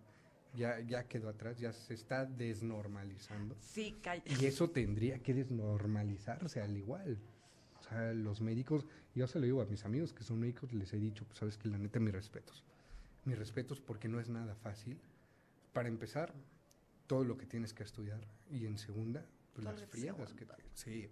[0.55, 3.55] ya, ya quedó atrás, ya se está desnormalizando.
[3.61, 4.23] Sí, calla.
[4.40, 7.19] Y eso tendría que desnormalizarse al igual.
[7.79, 10.93] O sea, los médicos, yo se lo digo a mis amigos que son médicos, les
[10.95, 12.64] he dicho, pues sabes que la neta, mis respetos.
[13.25, 14.99] Mis respetos porque no es nada fácil.
[15.73, 16.33] Para empezar,
[17.11, 18.20] todo lo que tienes que estudiar.
[18.53, 20.55] Y en segunda, pues las friegas que te-.
[20.75, 21.11] Sí,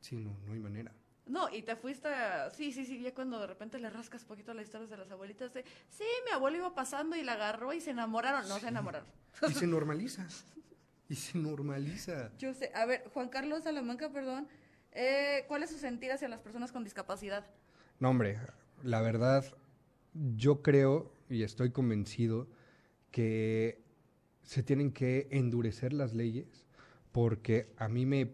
[0.00, 0.92] sí, no, no hay manera.
[1.26, 4.54] No, y te fuiste, a- sí, sí, sí, ya cuando de repente le rascas poquito
[4.54, 7.80] las historias de las abuelitas de, sí, mi abuelo iba pasando y la agarró y
[7.80, 8.48] se enamoraron.
[8.48, 9.08] No se enamoraron.
[9.48, 10.24] Y se normaliza.
[11.08, 12.30] y se normaliza.
[12.38, 12.70] Yo sé.
[12.72, 14.46] A ver, Juan Carlos Salamanca, perdón.
[14.92, 17.44] Eh, ¿Cuál es su sentir hacia las personas con discapacidad?
[17.98, 18.38] No, hombre,
[18.84, 19.44] la verdad,
[20.36, 22.46] yo creo y estoy convencido
[23.10, 23.82] que
[24.42, 26.66] se tienen que endurecer las leyes
[27.12, 28.32] porque a mí me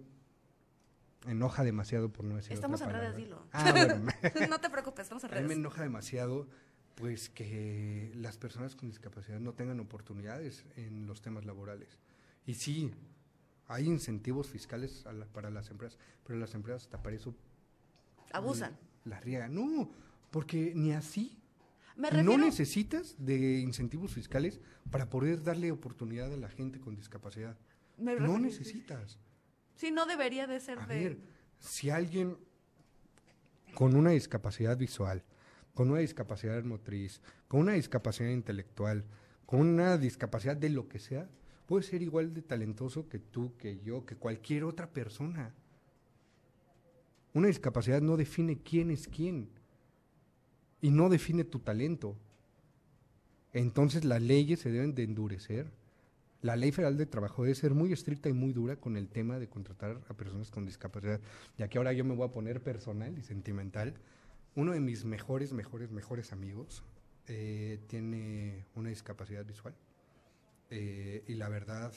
[1.26, 3.42] enoja demasiado por no decir Estamos otra en redes, dilo.
[3.52, 4.12] Ah, bueno.
[4.50, 5.58] no te preocupes, estamos en A mí me redes.
[5.58, 6.46] enoja demasiado
[6.94, 11.98] pues que las personas con discapacidad no tengan oportunidades en los temas laborales.
[12.46, 12.90] Y sí,
[13.66, 17.34] hay incentivos fiscales a la- para las empresas, pero las empresas hasta para eso
[18.32, 18.76] Abusan.
[19.04, 19.54] la riegan.
[19.54, 19.90] No,
[20.30, 21.38] porque ni así.
[21.96, 27.56] Me No necesitas de incentivos fiscales para poder darle oportunidad a la gente con discapacidad.
[27.96, 29.18] me No necesitas.
[29.74, 30.94] Sí, no debería de ser A de...
[30.94, 31.18] ver,
[31.58, 32.36] si alguien
[33.74, 35.22] con una discapacidad visual,
[35.74, 39.04] con una discapacidad motriz, con una discapacidad intelectual,
[39.46, 41.28] con una discapacidad de lo que sea,
[41.66, 45.54] puede ser igual de talentoso que tú, que yo, que cualquier otra persona.
[47.32, 49.50] Una discapacidad no define quién es quién
[50.86, 52.16] y no define tu talento.
[53.52, 55.66] Entonces las leyes se deben de endurecer.
[56.42, 59.40] La ley federal de trabajo debe ser muy estricta y muy dura con el tema
[59.40, 61.20] de contratar a personas con discapacidad.
[61.58, 63.94] Ya que ahora yo me voy a poner personal y sentimental.
[64.54, 66.84] Uno de mis mejores, mejores, mejores amigos
[67.26, 69.74] eh, tiene una discapacidad visual.
[70.70, 71.92] Eh, y la verdad,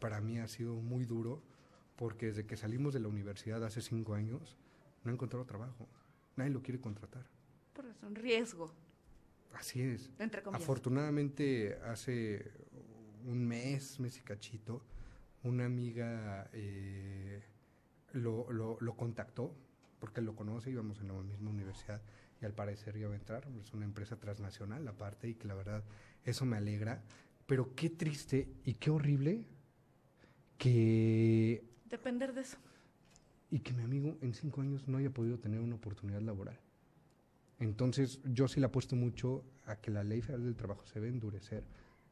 [0.00, 1.44] para mí ha sido muy duro
[1.94, 4.56] porque desde que salimos de la universidad hace cinco años,
[5.04, 5.86] no ha encontrado trabajo.
[6.34, 7.35] Nadie lo quiere contratar.
[7.96, 8.72] Eso, un riesgo,
[9.54, 10.10] Así es.
[10.18, 10.62] entre comillas.
[10.62, 12.50] Afortunadamente, hace
[13.24, 14.82] un mes, mes y cachito,
[15.42, 17.42] una amiga eh,
[18.12, 19.54] lo, lo- lo contactó,
[19.98, 22.00] porque lo conoce, íbamos en la misma universidad,
[22.40, 23.46] y al parecer iba a entrar.
[23.62, 25.82] Es una empresa transnacional, aparte, y que la verdad,
[26.24, 27.02] eso me alegra.
[27.46, 29.44] Pero qué triste y qué horrible
[30.58, 32.56] que Depender de eso.
[33.50, 36.58] y que mi amigo en cinco años no haya podido tener una oportunidad laboral.
[37.58, 41.08] Entonces, yo sí le apuesto mucho a que la ley federal del trabajo se debe
[41.08, 41.64] endurecer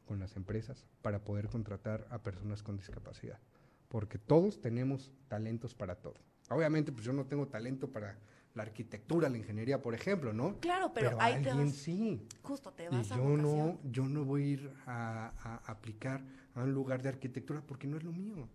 [0.05, 3.39] con las empresas para poder contratar a personas con discapacidad.
[3.87, 6.15] Porque todos tenemos talentos para todo.
[6.49, 8.17] Obviamente, pues yo no tengo talento para
[8.53, 10.59] la arquitectura, la ingeniería, por ejemplo, ¿no?
[10.59, 12.25] Claro, pero, ahí te alguien vas, sí.
[12.41, 16.63] justo te vas a yo no, yo no voy a ir a, a aplicar a
[16.63, 18.47] un lugar de arquitectura porque no es lo mío.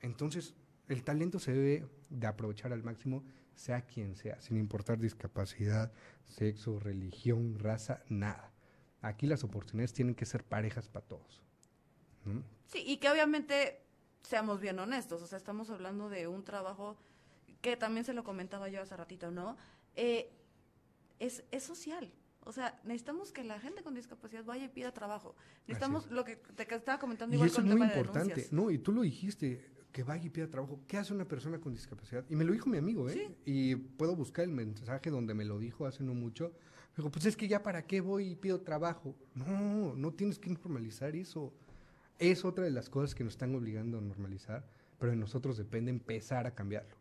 [0.00, 0.54] Entonces,
[0.88, 5.92] el talento se debe de aprovechar al máximo, sea quien sea, sin importar discapacidad,
[6.26, 8.52] sexo, religión, raza, nada.
[9.00, 11.42] Aquí las oportunidades tienen que ser parejas para todos.
[12.24, 12.42] ¿no?
[12.66, 13.80] Sí, y que obviamente
[14.22, 16.96] seamos bien honestos, o sea, estamos hablando de un trabajo
[17.60, 19.56] que también se lo comentaba yo hace ratito, ¿no?
[19.96, 20.30] Eh,
[21.18, 22.12] es, es social.
[22.46, 25.34] O sea, necesitamos que la gente con discapacidad vaya y pida trabajo.
[25.66, 26.10] Necesitamos es.
[26.10, 28.48] lo que te estaba comentando Y igual eso con es el muy tema importante.
[28.50, 30.80] No, y tú lo dijiste, que vaya y pida trabajo.
[30.88, 32.24] ¿Qué hace una persona con discapacidad?
[32.28, 33.12] Y me lo dijo mi amigo, ¿eh?
[33.12, 33.36] Sí.
[33.44, 36.52] Y puedo buscar el mensaje donde me lo dijo hace no mucho.
[36.96, 39.14] Dijo, pues es que ya para qué voy y pido trabajo.
[39.36, 41.54] No, no tienes que normalizar eso.
[42.18, 44.66] Es otra de las cosas que nos están obligando a normalizar,
[44.98, 46.96] pero de nosotros depende empezar a cambiarlo.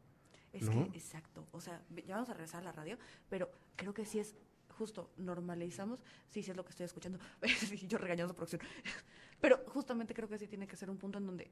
[0.52, 0.92] Es ¿no?
[0.92, 1.48] que, exacto.
[1.52, 4.36] O sea, ya vamos a regresar a la radio, pero creo que sí es
[4.70, 7.20] justo, normalizamos, sí, sí es lo que estoy escuchando,
[7.88, 8.62] yo regañando producción,
[9.42, 11.52] pero justamente creo que sí tiene que ser un punto en donde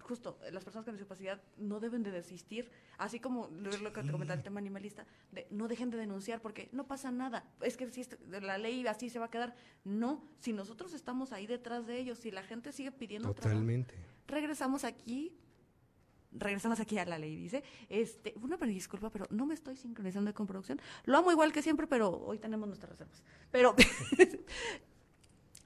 [0.00, 4.10] justo las personas con discapacidad no deben de desistir, así como lo, lo que te
[4.10, 7.90] comentaba el tema animalista, de no dejen de denunciar porque no pasa nada, es que
[7.90, 11.98] si la ley así se va a quedar, no, si nosotros estamos ahí detrás de
[11.98, 13.94] ellos, si la gente sigue pidiendo trabajo, Totalmente.
[14.26, 15.36] regresamos aquí.
[16.32, 17.64] Regresamos aquí a la ley, dice.
[17.88, 20.80] Este, una pero disculpa, pero no me estoy sincronizando con producción.
[21.04, 23.24] Lo amo igual que siempre, pero hoy tenemos nuestras reservas.
[23.50, 23.74] Pero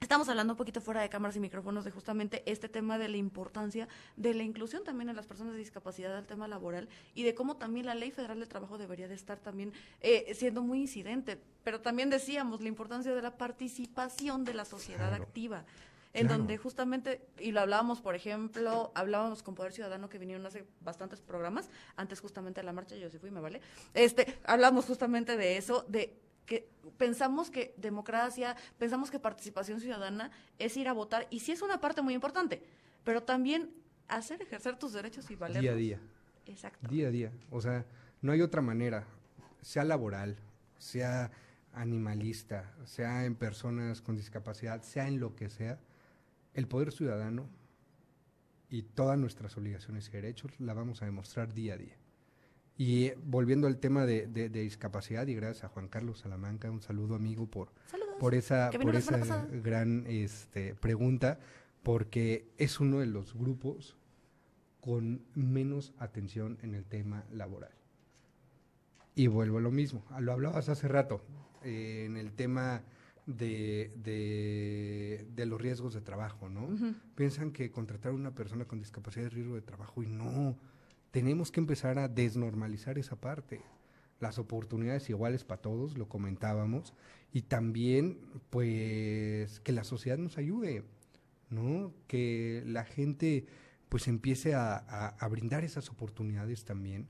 [0.04, 3.16] estamos hablando un poquito fuera de cámaras y micrófonos de justamente este tema de la
[3.16, 7.34] importancia de la inclusión también en las personas de discapacidad al tema laboral y de
[7.34, 11.40] cómo también la ley federal de trabajo debería de estar también eh, siendo muy incidente.
[11.64, 15.24] Pero también decíamos la importancia de la participación de la sociedad Claro.
[15.24, 15.64] activa
[16.12, 16.38] en Claro.
[16.38, 21.20] donde justamente, y lo hablábamos, por ejemplo, hablábamos con Poder Ciudadano que vinieron hace bastantes
[21.20, 23.60] programas, antes justamente de la marcha, yo sí fui, me vale,
[23.94, 30.76] este, hablamos justamente de eso, de que pensamos que democracia, pensamos que participación ciudadana es
[30.76, 32.62] ir a votar, y sí es una parte muy importante,
[33.04, 33.70] pero también
[34.08, 35.62] hacer ejercer tus derechos y valer.
[35.62, 36.00] Día a día.
[36.46, 36.88] Exacto.
[36.88, 37.32] Día a día.
[37.50, 37.86] O sea,
[38.20, 39.06] no hay otra manera,
[39.62, 40.36] sea laboral,
[40.78, 41.30] sea
[41.72, 45.80] animalista, sea en personas con discapacidad, sea en lo que sea,
[46.52, 47.48] el poder ciudadano
[48.68, 51.96] y todas nuestras obligaciones y derechos la vamos a demostrar día a día.
[52.76, 56.70] Y eh, volviendo al tema de, de- de discapacidad, y gracias a Juan Carlos Salamanca,
[56.70, 58.14] un saludo amigo por, Saludos.
[58.18, 61.38] por esa, por esa gran este, pregunta,
[61.82, 63.96] porque es uno de los grupos
[64.80, 67.70] con menos atención en el tema laboral.
[69.14, 71.22] Y vuelvo a lo mismo, lo hablabas hace rato,
[71.62, 72.82] eh, en el tema
[73.26, 73.92] de,
[75.34, 76.68] de, los riesgos de trabajo, ¿no?
[77.14, 80.58] Piensan que contratar a una persona con discapacidad es riesgo de trabajo y no,
[81.14, 83.60] tenemos que empezar a desnormalizar esa parte.
[84.18, 86.92] Las oportunidades iguales para todos, lo comentábamos,
[87.32, 88.18] y también,
[88.50, 90.82] pues, que la sociedad nos ayude,
[91.50, 91.94] ¿no?
[92.08, 93.46] Que la gente,
[93.88, 97.06] pues, empiece a, brindar esas oportunidades también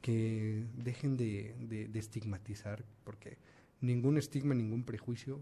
[0.00, 1.54] que dejen de,
[1.92, 3.36] de, estigmatizar, porque
[3.82, 5.38] ningún estigma, ningún prejuicio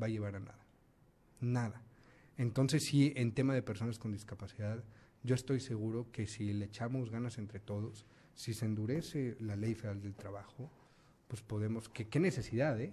[0.00, 0.66] va a llevar a nada.
[1.40, 1.84] Nada.
[2.36, 4.82] Entonces sí, en tema de personas con discapacidad,
[5.24, 9.74] yo estoy seguro que si le echamos ganas entre todos, si se endurece la ley
[9.74, 10.70] federal del trabajo,
[11.28, 12.92] pues podemos, que qué necesidad, ¿eh?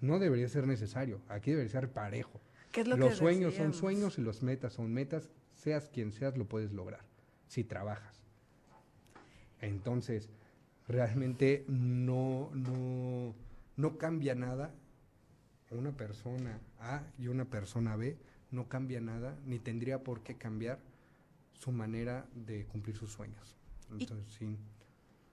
[0.00, 2.40] No debería ser necesario, aquí debería ser parejo.
[2.86, 7.04] los sueños son sueños y los metas son metas, seas quien seas, lo puedes lograr,
[7.46, 8.24] si trabajas.
[9.60, 10.30] Entonces,
[10.88, 13.34] realmente no, no,
[13.76, 14.74] no cambia nada.
[15.70, 18.16] Una persona A y una persona B
[18.50, 20.80] no cambia nada, ni tendría por qué cambiar
[21.58, 23.56] su manera de cumplir sus sueños.
[23.90, 24.58] Entonces, sí.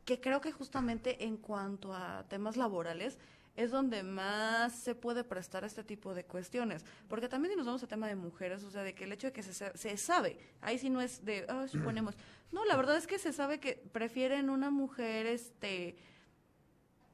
[0.05, 3.17] Que creo que justamente en cuanto a temas laborales,
[3.55, 6.85] es donde más se puede prestar este tipo de cuestiones.
[7.09, 9.27] Porque también si nos vamos a tema de mujeres, o sea, de que el hecho
[9.27, 12.15] de que se, se sabe, ahí sí no es de, ah, suponemos,
[12.51, 15.97] no, la verdad es que se sabe que prefieren una mujer, este,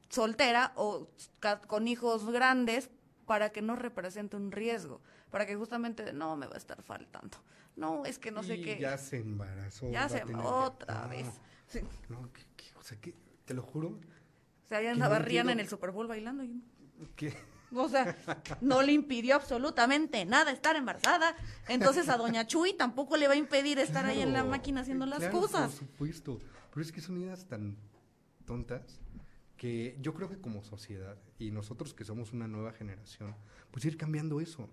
[0.08, 1.08] soltera o
[1.66, 2.90] con hijos grandes
[3.26, 7.38] para que no represente un riesgo, para que justamente no me va a estar faltando.
[7.76, 8.78] No, es que no sé qué.
[8.80, 9.90] Ya se embarazó.
[9.90, 11.28] Ya se otra vez.
[12.08, 12.30] No,
[12.78, 13.98] o sea, que, te lo juro,
[14.66, 16.42] o sea, ahí andaba Rihanna en el Super Bowl bailando.
[16.42, 16.60] Y...
[17.14, 17.32] ¿Qué?
[17.72, 18.16] O sea,
[18.60, 21.36] no le impidió absolutamente nada estar embarazada.
[21.68, 25.06] Entonces a Doña Chuy tampoco le va a impedir estar ahí en la máquina haciendo
[25.06, 25.70] las cosas.
[25.70, 26.38] Por supuesto.
[26.70, 27.76] Pero es que son ideas tan
[28.44, 29.00] tontas
[29.56, 33.34] que yo creo que como sociedad y nosotros que somos una nueva generación,
[33.70, 34.68] pues ir cambiando eso.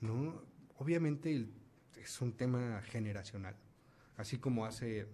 [0.00, 0.42] ¿No?
[0.76, 1.48] Obviamente
[2.00, 3.54] es un tema generacional.
[4.16, 5.06] Así como hace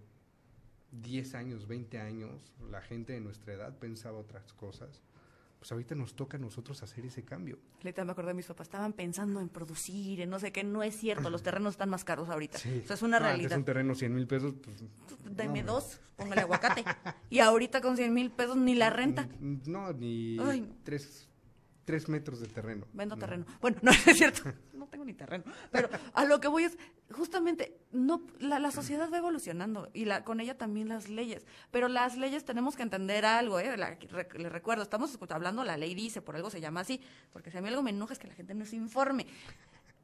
[0.92, 5.02] 10 años, 20 años, la gente de nuestra edad pensaba otras cosas.
[5.58, 7.58] Pues ahorita nos toca a nosotros hacer ese cambio.
[7.78, 10.82] Ahorita me acordé de mis papás, estaban pensando en producir, en no sé qué, no
[10.82, 12.58] es cierto, los terrenos están más caros ahorita.
[12.58, 12.84] Sí.
[12.88, 13.52] es una realidad.
[13.52, 14.84] Es un terreno 100 mil pesos, pues...
[15.24, 16.84] Deme dos, póngale aguacate.
[17.30, 19.26] y ahorita con 100 mil pesos ni la renta.
[19.40, 20.36] No, ni
[20.82, 21.28] tres
[21.84, 22.86] tres metros de terreno.
[22.92, 23.46] Vendo terreno.
[23.60, 24.52] Bueno, no es cierto.
[24.72, 25.44] No tengo ni terreno.
[25.70, 26.76] Pero a lo que voy es,
[27.10, 31.46] justamente, no, la, sociedad va evolucionando y la, con ella también las leyes.
[31.70, 33.76] Pero las leyes tenemos que entender algo, ¿eh?
[33.76, 37.00] le recuerdo, estamos hablando, la ley dice, por algo se llama así,
[37.32, 39.26] porque si a mí algo me enoja es que la gente no se informe.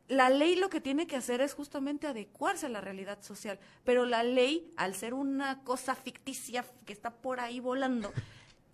[0.08, 4.04] La ley lo que tiene que hacer es justamente adecuarse a la realidad social, pero
[4.06, 8.12] la ley, al ser una cosa ficticia que está por ahí volando,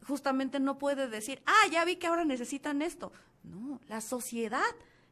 [0.07, 3.13] justamente no puede decir, ah, ya vi que ahora necesitan esto.
[3.43, 4.63] No, la sociedad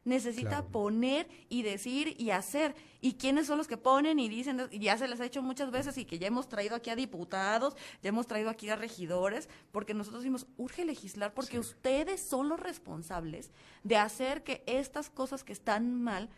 [0.05, 2.75] necesita poner y decir y hacer.
[3.01, 4.67] ¿Y quiénes son los que ponen y dicen?
[4.71, 6.95] Y ya se les ha hecho muchas veces y que ya hemos traído aquí a
[6.95, 12.49] diputados, ya hemos traído aquí a regidores, porque nosotros decimos, urge legislar porque ustedes son
[12.49, 13.51] los responsables
[13.83, 16.29] de hacer que estas cosas que están mal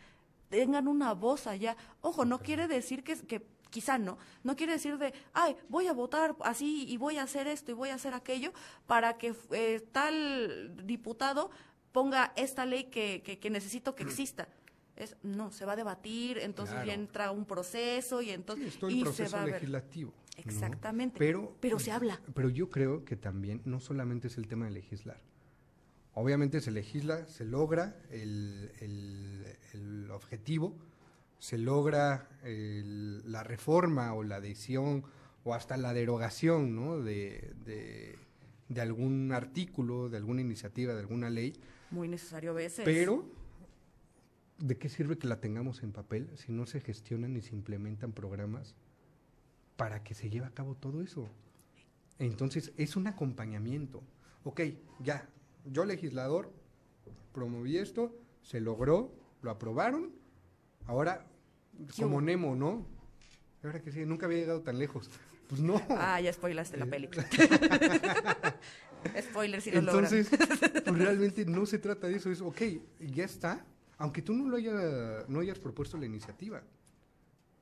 [0.48, 1.76] tengan una voz allá.
[2.00, 5.92] Ojo, no quiere decir que, que quizá no, no quiere decir de, ay, voy a
[5.92, 8.52] votar así y voy a hacer esto y voy a hacer aquello
[8.86, 11.50] para que eh, tal diputado
[11.92, 14.48] ponga esta ley que, que, necesito que exista.
[14.96, 18.74] Es, no, se va a debatir, entonces ya entra un proceso y entonces...
[18.74, 20.12] Sí, y proceso se va legislativo.
[20.36, 21.18] Exactamente.
[21.18, 22.20] Pero, pero se habla.
[22.34, 25.20] Pero yo creo que también no solamente es el tema de legislar.
[26.14, 30.76] Obviamente se legisla, se logra el, el, el objetivo,
[31.38, 35.04] se logra la reforma o la adhesión
[35.44, 36.98] o hasta la derogación ¿no?
[36.98, 37.54] de,
[38.68, 41.54] de, algún artículo, de alguna iniciativa, de alguna ley.
[41.90, 42.84] Muy necesario a veces.
[42.84, 43.24] Pero,
[44.58, 48.12] ¿de qué sirve que la tengamos en papel si no se gestionan ni se implementan
[48.12, 48.74] programas
[49.76, 51.28] para que se lleve a cabo todo eso?
[52.18, 54.02] Entonces, es un acompañamiento.
[54.44, 54.60] Ok,
[55.00, 55.28] ya,
[55.64, 56.52] yo legislador
[57.32, 59.12] promoví esto, se logró,
[59.42, 60.17] lo aprobaron,
[60.88, 61.22] Ahora,
[61.98, 62.86] como Nemo, ¿no?
[63.62, 65.10] Ahora que sí, nunca había llegado tan lejos.
[65.48, 65.80] Pues no.
[65.90, 67.26] Ah, ya spoilaste la eh, película.
[69.20, 72.30] Spoiler si lo Entonces, pues realmente no se trata de eso.
[72.30, 72.62] Es, ok,
[73.00, 73.64] ya está.
[73.98, 76.62] Aunque tú no lo haya, no hayas propuesto la iniciativa.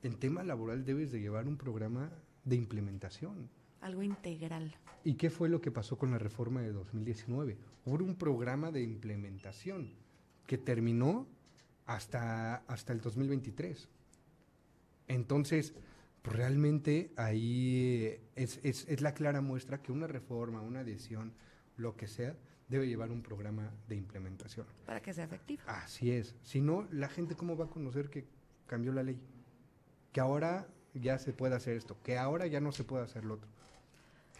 [0.02, 2.10] En tema laboral debes de llevar un programa
[2.44, 3.50] de implementación.
[3.80, 4.72] Algo integral.
[5.02, 7.58] ¿Y qué fue lo que pasó con la reforma de 2019?
[7.84, 9.90] Hubo un programa de implementación
[10.46, 11.26] que terminó
[11.86, 13.88] hasta, hasta el 2023.
[15.08, 15.74] Entonces,
[16.22, 21.32] pues realmente ahí es, es, es la clara muestra que una reforma, una adhesión,
[21.76, 22.36] lo que sea,
[22.68, 24.66] debe llevar un programa de implementación.
[24.84, 25.62] Para que sea efectivo.
[25.66, 26.36] Así es.
[26.42, 28.26] Si no, la gente cómo va a conocer que
[28.66, 29.20] cambió la ley.
[30.12, 33.34] Que ahora ya se puede hacer esto, que ahora ya no se puede hacer lo
[33.34, 33.48] otro.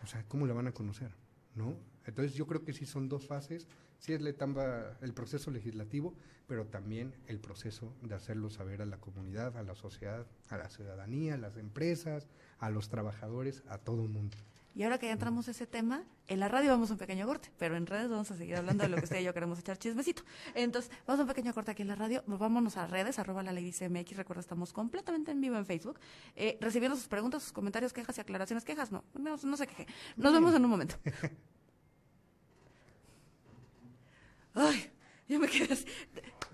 [0.02, 1.12] O sea, ¿cómo la van a conocer?
[1.56, 1.76] ¿No?
[2.04, 3.66] Entonces yo creo que sí son dos fases.
[3.98, 6.14] Sí es la etapa, el proceso legislativo,
[6.46, 10.68] pero también el proceso de hacerlo saber a la comunidad, a la sociedad, a la
[10.68, 12.28] ciudadanía, a las empresas,
[12.58, 14.36] a los trabajadores, a todo el mundo.
[14.76, 17.26] Y ahora que ya entramos a ese tema, en la radio vamos a un pequeño
[17.26, 19.58] corte, pero en redes vamos a seguir hablando de lo que usted y yo queremos
[19.58, 20.22] echar chismecito.
[20.54, 23.52] Entonces, vamos a un pequeño corte aquí en la radio, vámonos a redes, arroba la
[23.52, 25.98] ley CMX, recuerda, estamos completamente en vivo en Facebook,
[26.34, 29.86] eh, recibiendo sus preguntas, sus comentarios, quejas y aclaraciones, quejas, no, no, no se queje.
[30.14, 30.96] Nos vemos en un momento.
[34.52, 34.90] Ay,
[35.26, 35.86] yo me quedé así.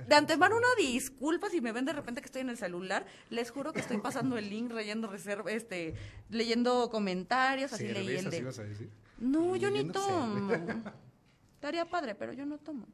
[0.06, 3.06] De antemano una disculpa si me ven de repente que estoy en el celular.
[3.30, 5.94] Les juro que estoy pasando el link, leyendo reserva, este,
[6.30, 8.42] leyendo comentarios, así leí el de...
[8.42, 8.90] vas a decir?
[9.18, 10.52] No, yo ni tomo.
[11.54, 12.88] Estaría padre, pero yo no tomo.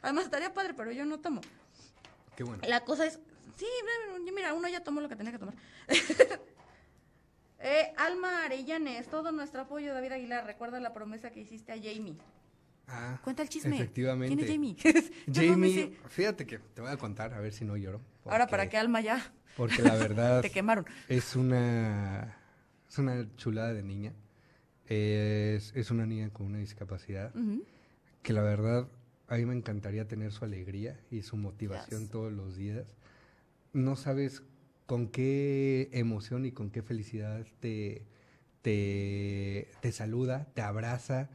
[0.00, 1.40] Además, estaría padre, pero yo no tomo.
[2.36, 2.62] Qué bueno.
[2.68, 3.18] La cosa es,
[3.56, 3.66] sí,
[4.32, 5.54] mira, uno ya tomó lo que tenía que tomar.
[7.58, 10.46] eh, Alma Arellanes, todo nuestro apoyo, David Aguilar.
[10.46, 12.16] Recuerda la promesa que hiciste a Jamie.
[12.88, 13.76] Ah, Cuenta el chisme.
[13.76, 14.34] Efectivamente.
[14.46, 14.76] ¿Quién es Jamie?
[15.26, 18.00] No Jamie, fíjate que te voy a contar, a ver si no lloro.
[18.24, 20.84] Ahora, para que Alma ya Porque la verdad te quemaron.
[21.08, 22.36] es una,
[22.88, 24.12] es una chulada de niña.
[24.88, 27.32] Es, es una niña con una discapacidad
[28.22, 28.88] que la verdad
[29.28, 32.10] a mí me encantaría tener su alegría y su motivación Yes.
[32.10, 32.84] todos los días.
[33.72, 34.42] No sabes
[34.86, 38.02] con qué emoción y con qué felicidad te,
[38.60, 41.30] te, te saluda, te abraza.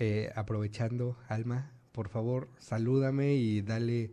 [0.00, 4.12] Eh, aprovechando, Alma, por favor, salúdame y dale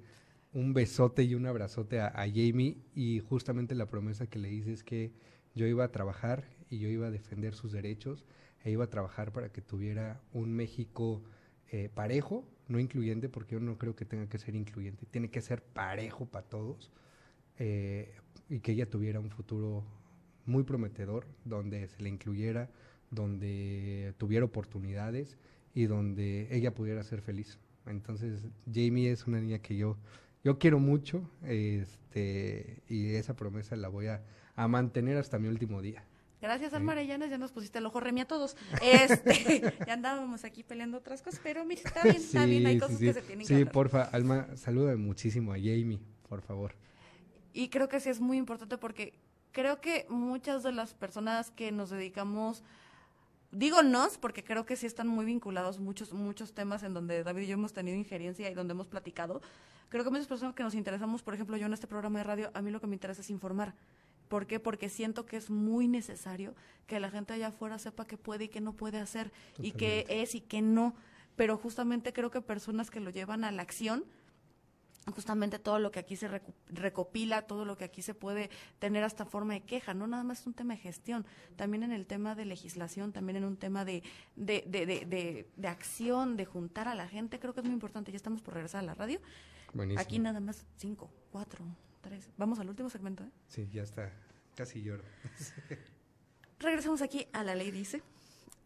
[0.52, 2.80] un besote y un abrazote a, Jamie.
[2.96, 5.12] Y justamente la promesa que le hice es que
[5.54, 8.26] yo iba a trabajar y yo iba a defender sus derechos
[8.64, 11.22] e iba a trabajar para que tuviera un México
[11.72, 15.42] eh, parejo, no incluyente, porque yo no creo que tenga que ser incluyente, tiene que
[15.42, 16.92] ser parejo para todos
[17.60, 18.16] eh,
[18.50, 19.86] y que ella tuviera un futuro
[20.48, 22.72] muy prometedor, donde se le incluyera,
[23.12, 25.38] donde tuviera oportunidades
[25.76, 27.60] y donde ella pudiera ser feliz.
[27.86, 29.98] Entonces, Jamie es una niña que yo,
[30.44, 34.24] yo quiero mucho este, y esa promesa la voy a,
[34.56, 36.04] a mantener hasta mi último día.
[36.42, 36.76] Gracias, Sí.
[36.76, 38.56] Alma Arellanes, ya nos pusiste el ojo remi a todos.
[38.82, 42.80] Este, ya andábamos aquí peleando otras cosas, pero mira, está bien, está bien, hay Sí,
[42.80, 43.20] cosas sí, que sí.
[43.20, 43.72] se tienen Sí, que hablar.
[43.74, 46.76] porfa, Alma, saluda muchísimo a Jamie, por favor.
[47.54, 49.14] Y creo que sí es muy importante porque
[49.54, 52.64] creo que muchas de las personas que nos dedicamos,
[53.56, 57.44] digo nos, porque creo que sí están muy vinculados muchos, muchos temas en donde David
[57.44, 59.42] y yo hemos tenido injerencia y donde hemos platicado.
[59.90, 62.52] Creo que muchas personas que nos interesamos, por ejemplo, yo en este programa de radio,
[62.54, 63.74] a mí lo que me interesa es informar.
[64.28, 64.60] ¿Por qué?
[64.60, 66.56] Porque siento que es muy necesario
[66.88, 70.06] que la gente allá afuera sepa qué puede y qué no puede hacer, y qué
[70.10, 70.96] es y qué no.
[71.36, 74.04] Pero justamente creo que personas que lo llevan a la acción,
[75.14, 76.28] justamente todo lo que aquí se
[76.68, 78.50] recopila, todo lo que aquí se puede
[78.80, 81.26] tener hasta forma de queja, no nada más es un tema de gestión,
[81.56, 84.02] también en el tema de legislación, también en un tema de,
[84.36, 87.74] de, de, de, de- de acción, de juntar a la gente, creo que es muy
[87.74, 88.12] importante.
[88.12, 89.20] Ya estamos por regresar a la radio.
[89.74, 90.02] Buenísimo.
[90.02, 91.64] Aquí nada más cinco, cuatro,
[92.02, 92.30] tres.
[92.38, 93.30] Vamos al último segmento, ¿eh?
[93.48, 94.12] Sí, ya está.
[94.56, 95.04] Casi lloro.
[96.60, 98.02] Regresamos aquí a La Ley Dice,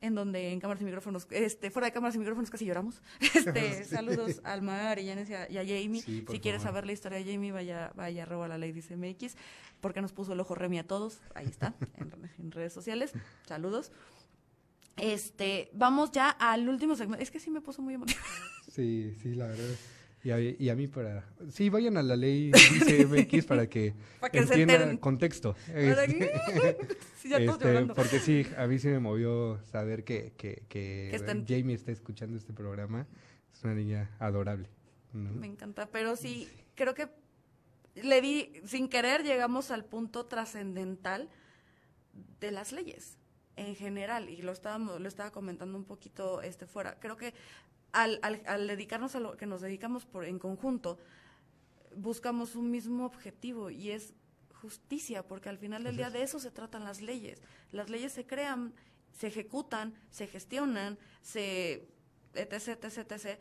[0.02, 3.02] en donde en cámaras y micrófonos, este, fuera de cámaras y micrófonos casi lloramos.
[3.36, 3.96] Este, Sí.
[3.96, 6.02] Saludos a Alma Arellanes y a, y a Jamie.
[6.02, 9.36] Sí, si quieres saber la historia de Jamie, vaya, vaya arroba La Ley Dice MX,
[9.82, 11.22] porque nos puso el ojo Remy a todos.
[11.36, 13.14] Ahí está, en, en redes sociales.
[13.48, 13.92] Saludos.
[14.98, 17.24] Este, vamos ya al último segmento.
[17.24, 18.20] Es que sí me puso muy emotiva.
[18.70, 19.76] Sí, sí, la verdad.
[20.24, 21.24] Y a, y a mí para...
[21.50, 25.56] Sí, vayan a la ley dice MX para que, Para que se entiendan contexto.
[25.68, 30.34] Para Este, que- sí, ya este, porque sí, a mí sí me movió saber que,
[30.36, 33.08] que, que Que están- Jamie está escuchando este programa.
[33.54, 34.68] Es una niña adorable.
[35.14, 35.32] ¿no?
[35.32, 37.08] Me encanta, pero sí, creo que
[37.96, 41.30] le di, sin querer, llegamos al punto trascendental
[42.42, 43.18] de las leyes
[43.56, 46.98] en general, y lo estábamos, lo estaba comentando un poquito este fuera.
[47.00, 47.34] Creo que
[47.92, 50.98] al, al, al dedicarnos a lo que nos dedicamos por, en conjunto,
[51.96, 54.14] buscamos un mismo objetivo y es
[54.54, 57.42] justicia, porque al final del día de eso se tratan las leyes.
[57.72, 58.74] Las leyes se crean,
[59.14, 61.88] se ejecutan, se gestionan, se
[62.34, 63.40] etc, etc, etc,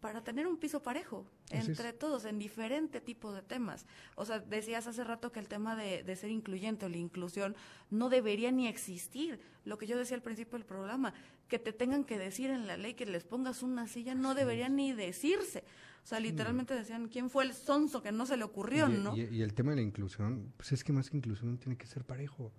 [0.00, 1.68] para tener un piso parejo es.
[1.68, 3.86] entre todos en diferente tipo de temas.
[4.16, 7.54] O sea, decías hace rato que el tema de, de ser incluyente o la inclusión
[7.88, 9.40] no debería ni existir.
[9.64, 11.14] Lo que yo decía al principio del programa,
[11.52, 14.70] que te tengan que decir en la ley que les pongas una silla, no debería
[14.70, 15.64] ni decirse.
[16.02, 19.14] O sea, literalmente decían, ¿quién fue el sonso que no se le ocurrió, y, no?
[19.14, 21.86] y- y el tema de la inclusión, pues es que más que inclusión tiene que
[21.86, 22.50] ser parejo.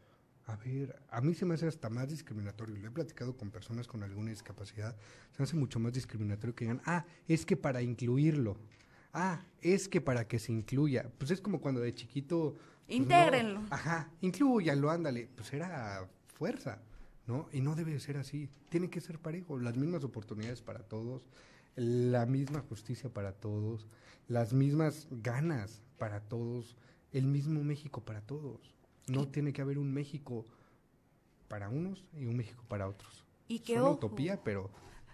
[0.45, 2.75] A ver, a mí se me hace hasta más discriminatorio.
[2.75, 4.95] Lo he platicado con personas con alguna discapacidad.
[5.31, 8.57] Se me hace mucho más discriminatorio que digan, ah, es que para incluirlo.
[9.11, 11.09] Ah, es que para que se incluya.
[11.17, 12.53] Pues es como cuando de chiquito.
[12.85, 13.61] pues, no, Intégrenlo.
[13.71, 15.29] ajá, incluyanlo, ándale.
[15.35, 16.79] Pues era fuerza,
[17.27, 17.47] ¿no?
[17.51, 18.49] Y no debe de ser así.
[18.69, 19.57] Tiene que ser parejo.
[19.59, 21.25] Las mismas oportunidades para todos,
[21.75, 23.87] la misma justicia para todos,
[24.27, 26.75] las mismas ganas para todos,
[27.11, 28.73] el mismo México para todos.
[29.07, 30.45] No tiene que haber un México
[31.47, 33.23] para unos y un México para otros.
[33.47, 34.69] Y que, Suena ojo, utopía, pero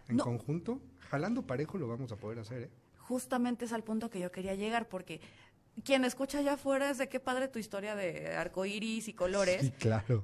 [0.07, 0.24] en No.
[0.24, 0.80] conjunto,
[1.10, 2.70] jalando parejo lo vamos a poder hacer, ¿eh?
[2.97, 5.20] justamente es al punto que yo quería llegar, porque
[5.84, 9.72] quien escucha allá afuera es de qué padre tu historia de arcoíris y colores, Sí,
[9.72, 10.24] claro.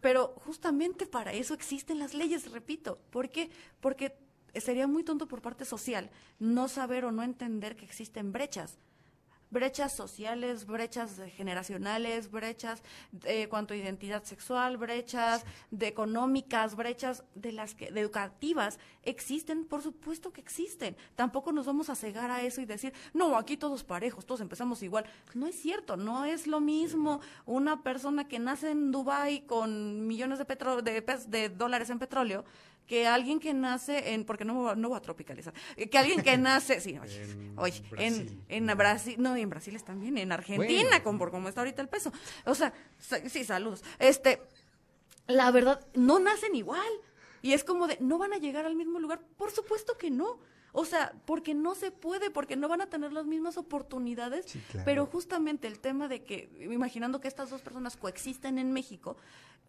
[0.00, 2.98] Pero justamente para eso existen las leyes, repito.
[3.10, 3.50] ¿Por qué?
[3.80, 4.16] Porque
[4.54, 8.78] sería muy tonto por parte social no saber o no entender que existen brechas.
[9.50, 17.50] Brechas sociales, brechas generacionales, brechas de cuanto a identidad sexual, brechas de económicas, brechas de
[17.52, 20.96] las que de educativas existen, por supuesto que existen.
[21.16, 24.82] Tampoco nos vamos a cegar a eso y decir, "No, aquí todos parejos, todos empezamos
[24.84, 30.06] igual." No es cierto, no es lo mismo una persona que nace en Dubai con
[30.06, 32.44] millones de petro- de, de dólares en petróleo
[32.90, 35.88] que alguien que nace en porque no, me voy a- no voy a tropicalizar eh,
[35.88, 37.22] que alguien que nace sí oye,
[37.52, 38.42] En oye, Brasil.
[38.48, 41.18] en, en Brasil no y en Brasil es también en Argentina Bueno.
[41.18, 42.12] por cómo está ahorita el peso.
[42.46, 42.72] O sea
[43.28, 43.84] sí saludos.
[44.00, 44.42] Este
[45.28, 46.88] la verdad no nacen igual.
[47.42, 50.40] Y es como de no van a llegar al mismo lugar por supuesto que no.
[50.72, 54.46] O sea porque no se puede porque no van a tener las mismas oportunidades.
[54.46, 54.84] Sí, claro.
[54.84, 59.16] pero justamente el tema de que imaginando que estas dos personas coexisten en México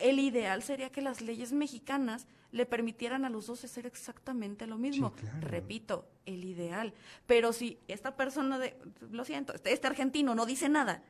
[0.01, 4.77] el ideal sería que las leyes mexicanas le permitieran a los dos hacer exactamente lo
[4.77, 5.13] mismo.
[5.15, 5.47] Sí, claro.
[5.47, 6.93] Repito, el ideal.
[7.25, 8.75] Pero si esta persona de,
[9.11, 11.01] lo siento, este, este argentino no dice nada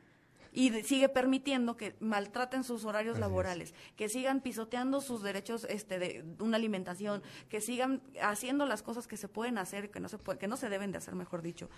[0.54, 3.28] y de- sigue permitiendo que maltraten sus horarios Así es.
[3.28, 9.06] laborales, que sigan pisoteando sus derechos este, de una alimentación, que sigan haciendo las cosas
[9.06, 11.42] que se pueden hacer, que no se puede, que no se deben de hacer, mejor
[11.42, 11.70] dicho.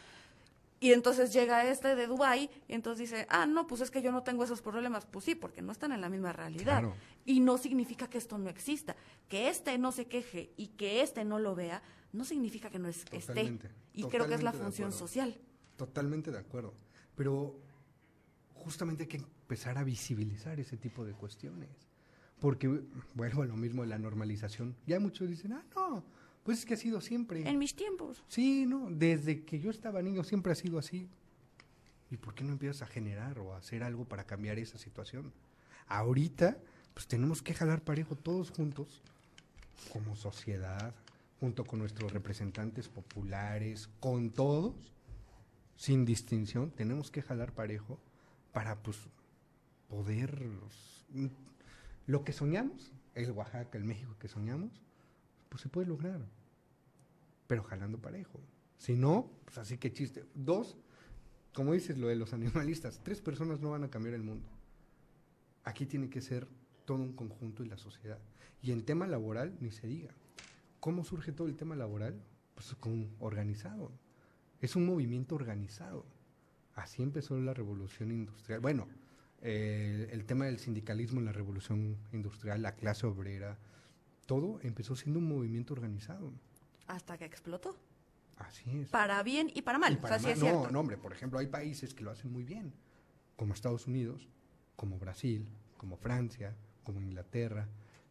[0.84, 4.12] Y entonces llega este de Dubai y entonces dice, ah, no, pues es que yo
[4.12, 5.06] no tengo esos problemas.
[5.06, 6.80] Pues sí, porque no están en la misma realidad.
[6.80, 6.94] Claro.
[7.24, 8.94] Y no significa que esto no exista.
[9.26, 11.82] Que este no se queje y que este no lo vea,
[12.12, 13.20] no significa que no es- esté.
[13.20, 15.34] Totalmente, Y creo que es la función social.
[15.78, 16.74] Totalmente de acuerdo.
[17.14, 17.58] Pero
[18.52, 21.70] justamente hay que empezar a visibilizar ese tipo de cuestiones.
[22.40, 22.68] Porque
[23.14, 24.76] vuelvo a lo mismo de la normalización.
[24.86, 26.04] Ya muchos dicen, ah, no,
[26.44, 27.48] pues es que ha sido siempre.
[27.48, 28.22] En mis tiempos.
[28.28, 31.08] Sí, no, desde que yo estaba niño siempre ha sido así.
[32.10, 35.32] ¿Y por qué no empiezas a generar o a hacer algo para cambiar esa situación?
[35.88, 36.58] Ahorita,
[36.92, 39.02] pues tenemos que jalar parejo todos juntos,
[39.92, 40.94] como sociedad,
[41.40, 44.74] junto con nuestros representantes populares, con todos,
[45.76, 47.98] sin distinción, tenemos que jalar parejo
[48.52, 48.98] para pues
[49.88, 50.46] poder
[51.10, 51.26] mm,
[52.06, 54.83] lo que soñamos, el Oaxaca, el México que soñamos,
[55.54, 56.20] pues se puede lograr
[57.46, 58.40] pero jalando parejo.
[58.78, 60.24] Si no, pues así que chiste.
[60.34, 60.76] Dos,
[61.52, 64.48] como dices lo de los animalistas, tres personas no van a cambiar el mundo.
[65.64, 66.48] Aquí tiene que ser
[66.84, 68.18] todo un conjunto y la sociedad.
[68.60, 70.14] Y en tema laboral, ni se diga.
[70.80, 72.20] ¿Cómo surge todo el tema laboral?
[72.54, 73.92] Pues con organizado.
[74.60, 76.04] Es un movimiento organizado.
[76.74, 78.60] Así empezó la revolución industrial.
[78.60, 78.88] Bueno,
[79.40, 83.58] eh, el tema del sindicalismo en la revolución industrial, la clase obrera,
[84.26, 86.32] todo empezó siendo un movimiento organizado.
[86.86, 87.76] Hasta que explotó.
[88.36, 88.88] Así es.
[88.88, 89.92] Para bien y para mal.
[89.92, 90.70] Y para o sea, sí mal- es no, cierto.
[90.72, 92.72] no, hombre, por ejemplo, hay países que lo hacen muy bien,
[93.36, 94.28] como Estados Unidos,
[94.76, 95.46] como Brasil,
[95.76, 97.68] como Francia, como Inglaterra,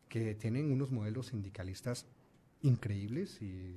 [0.09, 2.05] que tienen unos modelos sindicalistas
[2.61, 3.75] increíbles y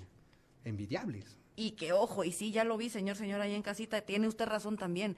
[0.64, 1.39] envidiables.
[1.57, 4.47] Y que, ojo, y sí, ya lo vi, señor, señora, ahí en casita, tiene usted
[4.47, 5.16] razón también.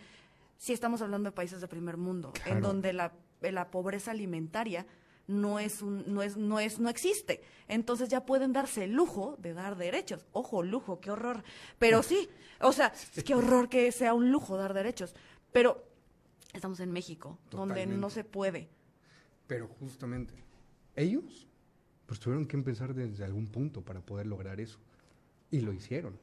[0.57, 4.87] Sí estamos hablando de países de primer mundo, en donde la, la pobreza alimentaria
[5.29, 7.43] no es un, no es, no es, no existe.
[7.68, 10.26] Entonces ya pueden darse el lujo de dar derechos.
[10.33, 11.45] Ojo, lujo, qué horror.
[11.79, 12.29] Pero sí,
[12.61, 12.93] o sea,
[13.24, 15.14] qué horror que sea un lujo dar derechos.
[15.53, 15.85] Pero
[16.53, 18.68] estamos en México, donde no se puede.
[19.47, 20.35] Pero justamente,
[20.97, 21.47] ellos,
[22.07, 24.79] pues tuvieron que empezar desde algún punto para poder lograr eso.
[25.51, 26.18] Y lo hicieron.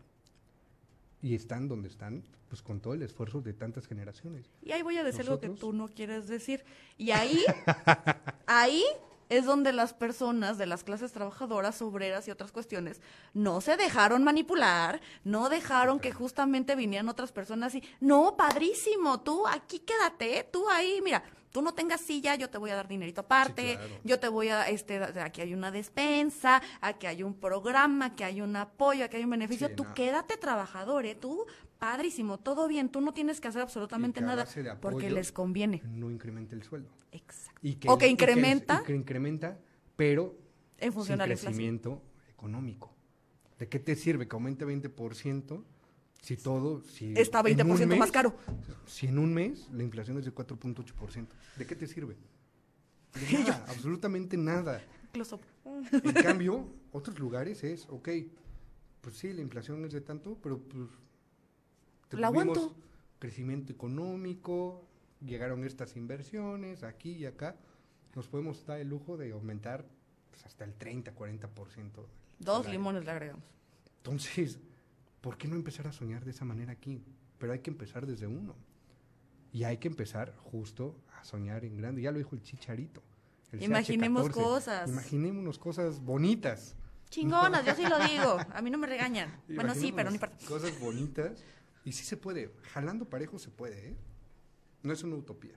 [1.26, 4.51] Y están donde están, pues con todo el esfuerzo de tantas generaciones.
[4.61, 6.63] Y ahí voy a decir lo que tú no quieres decir.
[6.99, 7.43] Y ahí,
[8.45, 8.84] ahí
[9.30, 13.01] es donde las personas de las clases trabajadoras, obreras y otras cuestiones
[13.34, 19.47] no se dejaron manipular, no dejaron que justamente vinieran otras personas y, no, padrísimo, tú
[19.47, 21.23] aquí quédate, tú ahí, mira,
[21.56, 23.93] tú no tengas silla, yo te voy a dar dinerito aparte, claro.
[24.03, 28.41] yo te voy a, este, aquí hay una despensa, aquí hay un programa, aquí hay
[28.41, 29.93] un apoyo, aquí hay un beneficio, Sí, tú no.
[29.93, 31.16] quédate trabajador, ¿eh?
[31.16, 31.45] Tú,
[31.80, 34.45] padrísimo, todo bien, tú no tienes que hacer absolutamente que nada
[34.82, 35.82] porque les conviene.
[35.86, 36.89] No incremente el sueldo.
[37.14, 37.62] Exacto.
[37.64, 39.58] Y o que el- y el- incrementa y que incrementa,
[39.95, 40.36] pero
[40.78, 41.53] en función sin inflación.
[41.53, 42.93] crecimiento económico.
[43.58, 45.64] ¿De qué te sirve que aumente 20%
[46.26, 46.82] si todo...
[46.82, 48.36] Si Está en un 20% más mes- caro.
[48.88, 52.15] Si en un mes la inflación es de 4.8%, ¿de qué te sirve?
[53.13, 54.82] De nada, absolutamente nada.
[55.09, 55.39] Incluso-
[55.91, 58.09] En cambio, otros lugares es, ok,
[59.01, 60.89] pues sí, la inflación es de tanto, pero pues...
[62.11, 62.76] La aguanto.
[63.19, 64.84] Crecimiento económico,
[65.21, 67.55] llegaron estas inversiones aquí y acá,
[68.15, 69.86] nos podemos dar el lujo de aumentar
[70.32, 71.36] pues, hasta el 30, 40%.
[71.36, 71.93] del
[72.39, 72.71] Dos salario.
[72.71, 73.43] limones le agregamos.
[73.97, 74.59] Entonces,
[75.26, 77.03] ¿por qué no empezar a soñar de esa manera aquí?
[77.39, 78.55] Pero hay que empezar desde uno.
[79.51, 82.03] Y hay que empezar justo a soñar en grande.
[82.03, 83.01] Ya lo dijo el chicharito.
[83.51, 84.32] el Imaginemos CH14.
[84.32, 84.89] cosas.
[84.89, 86.76] Imaginémonos cosas bonitas.
[87.09, 88.38] Chingonas, yo sí lo digo.
[88.53, 89.41] A mí no me regañan.
[89.47, 90.38] Bueno, sí, pero no importa.
[90.47, 91.43] Cosas bonitas.
[91.86, 92.51] Y sí se puede.
[92.73, 93.95] Jalando parejo se puede, ¿eh?
[94.84, 95.55] No es una utopía.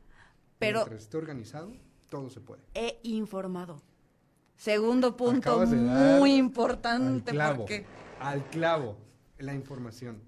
[0.58, 1.72] Pero- Mientras esté organizado,
[2.08, 2.62] todo se puede.
[2.72, 3.82] He informado.
[4.56, 7.58] Segundo punto muy Al importante clavo.
[7.58, 7.84] porque
[8.18, 8.96] Al clavo.
[9.39, 10.20] La información.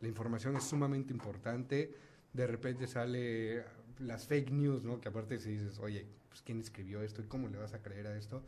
[0.00, 1.94] La información es sumamente importante.
[2.32, 3.64] De repente sale
[3.98, 5.00] las fake news, ¿no?
[5.00, 8.06] Que aparte si dices, oye, pues ¿quién escribió esto y cómo le vas a creer
[8.06, 8.42] a esto?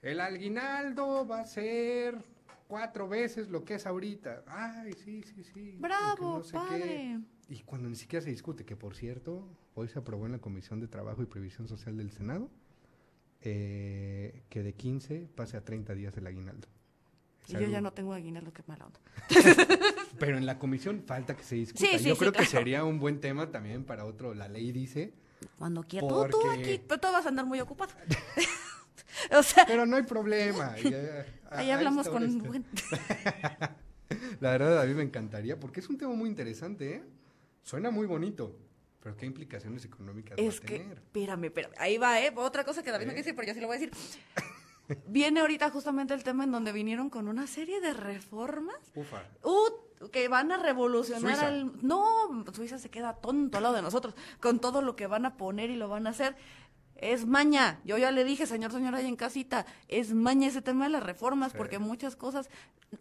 [0.00, 2.16] El aguinaldo va a ser
[2.66, 4.44] cuatro veces lo que es ahorita.
[4.46, 5.76] Ay, sí, sí, sí.
[5.78, 6.58] bravo, no sé qué.
[6.58, 7.20] padre.
[7.48, 10.80] Y cuando ni siquiera se discute, que por cierto, hoy se aprobó en la Comisión
[10.80, 12.50] de Trabajo y Previsión Social del Senado
[13.44, 16.68] eh, que de 15 pase a 30 días el aguinaldo.
[17.48, 19.00] Y yo ya no tengo aguinaldo, qué mala onda.
[20.18, 21.80] Pero en la comisión falta que se discuta.
[21.84, 24.32] Sí, sí, Yo sí, creo que sería un buen tema también para otro.
[24.34, 25.12] La ley dice,
[25.58, 26.08] Cuando quieras.
[26.08, 27.92] Tú, tú Porque- aquí, tú vas a andar muy ocupado.
[29.32, 30.76] o sea, pero no hay problema.
[30.82, 32.38] ya- ahí hablamos con...
[32.42, 32.64] buen-
[34.40, 37.02] La verdad, a mí me encantaría porque es un tema muy interesante, ¿eh?
[37.64, 38.56] Suena muy bonito,
[39.00, 40.98] pero ¿qué implicaciones económicas Es va a que, tener?
[40.98, 41.72] espérame, espérame.
[41.78, 42.32] Ahí va, ¿eh?
[42.36, 43.14] Otra cosa que David no ¿Eh?
[43.14, 43.92] quiere decir, pero yo sí lo voy a decir.
[45.06, 49.22] Viene ahorita justamente el tema en donde vinieron con una serie de reformas Ufa.
[49.44, 51.46] Uh, que van a revolucionar Suiza.
[51.46, 51.72] al...
[51.86, 55.36] No, Suiza se queda tonto al lado de nosotros con todo lo que van a
[55.36, 56.36] poner y lo van a hacer.
[56.96, 57.80] Es maña.
[57.84, 61.02] Yo ya le dije, señor, señora, ahí en casita, es maña ese tema de las
[61.02, 61.58] reformas Sí.
[61.58, 62.48] porque muchas cosas,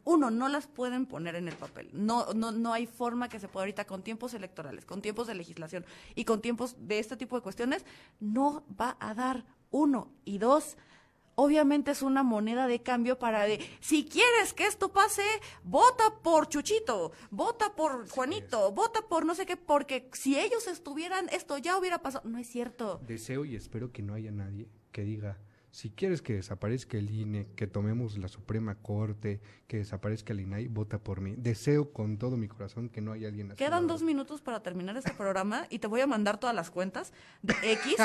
[0.06, 1.90] uno, no las pueden poner en el papel.
[1.94, 5.36] No, no, no hay forma que se pueda ahorita con tiempos electorales, con tiempos de
[5.36, 5.86] legislación
[6.16, 7.86] y con tiempos de este tipo de cuestiones,
[8.20, 10.08] no va a dar uno.
[10.26, 10.78] Y dos,
[11.36, 15.24] obviamente es una moneda de cambio para de, si quieres que esto pase,
[15.64, 21.28] vota por Chuchito, vota por Juanito, vota por no sé qué, porque si ellos estuvieran,
[21.30, 22.28] esto ya hubiera pasado.
[22.30, 23.02] No es cierto.
[23.06, 25.38] Deseo y espero que no haya nadie que diga,
[25.72, 30.68] si quieres que desaparezca el INE, que tomemos la Suprema Corte, que desaparezca el INAI,
[30.68, 31.36] vota por mí.
[31.38, 33.58] Deseo con todo mi corazón que no haya alguien así.
[33.58, 37.14] Quedan dos minutos para terminar este programa y te voy a mandar todas las cuentas
[37.42, 37.96] de X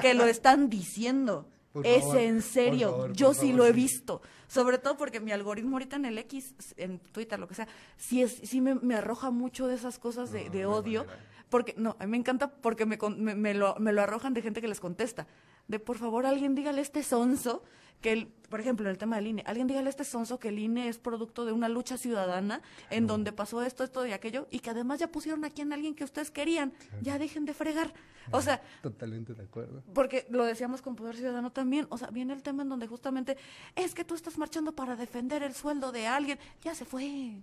[0.00, 1.48] que lo están diciendo.
[1.72, 4.22] Por es favor, en serio, favor, yo sí favor, lo he visto.
[4.48, 8.22] Sobre todo porque mi algoritmo ahorita en el X, en Twitter, lo que sea, sí,
[8.22, 11.04] es, sí me, me arroja mucho de esas cosas de, No, de odio.
[11.04, 11.24] manera.
[11.50, 14.34] Porque, no, a mí me encanta porque me, con- me, me lo, me lo arrojan
[14.34, 15.26] de gente que les contesta.
[15.66, 17.62] De por favor, alguien dígale este sonso
[18.00, 20.48] que, el, por ejemplo, en el tema del INE, alguien dígale a este sonso que
[20.48, 24.46] el INE es producto de una lucha ciudadana en donde pasó esto, esto y aquello,
[24.50, 26.72] y que además ya pusieron aquí en alguien que ustedes querían.
[27.02, 27.92] Ya dejen de fregar.
[28.30, 29.82] O sea, Totalmente de acuerdo.
[29.94, 33.36] porque lo decíamos con Poder Ciudadano también, o sea, viene el tema en donde justamente
[33.74, 37.42] es que tú estás marchando para defender el sueldo de alguien, ya se fue,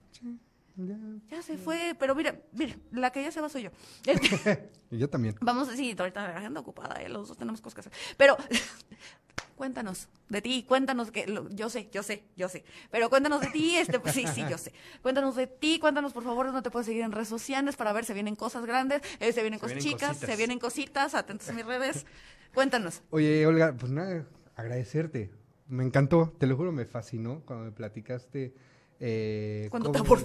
[0.78, 0.97] Ya.
[1.30, 3.70] ya se fue, pero mira, mira, la que ya se va soy yo.
[4.91, 5.36] Y yo también.
[5.41, 7.10] Vamos, sí, ahorita la agenda ocupada, ¿eh?
[7.10, 8.38] los dos tenemos cosas que hacer, pero
[9.56, 13.49] cuéntanos de ti, cuéntanos que, lo- yo sé, yo sé, yo sé, pero cuéntanos de
[13.49, 16.72] ti, este, pues, sí, sí, yo sé, cuéntanos de ti, cuéntanos por favor dónde te
[16.72, 19.66] puedes seguir en redes sociales para ver si vienen cosas grandes, eh, se vienen Se
[19.66, 20.30] cosas vienen chicas, cositas.
[20.30, 22.06] se vienen cositas, atentos a mis redes,
[22.53, 23.01] cuéntanos.
[23.12, 24.26] Oye, Olga, pues nada,
[24.56, 25.32] agradecerte.
[25.68, 28.53] Me encantó, te lo juro, me fascinó cuando me platicaste.
[28.99, 30.16] Eh, te cómo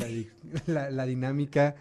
[0.66, 1.76] la dinámica.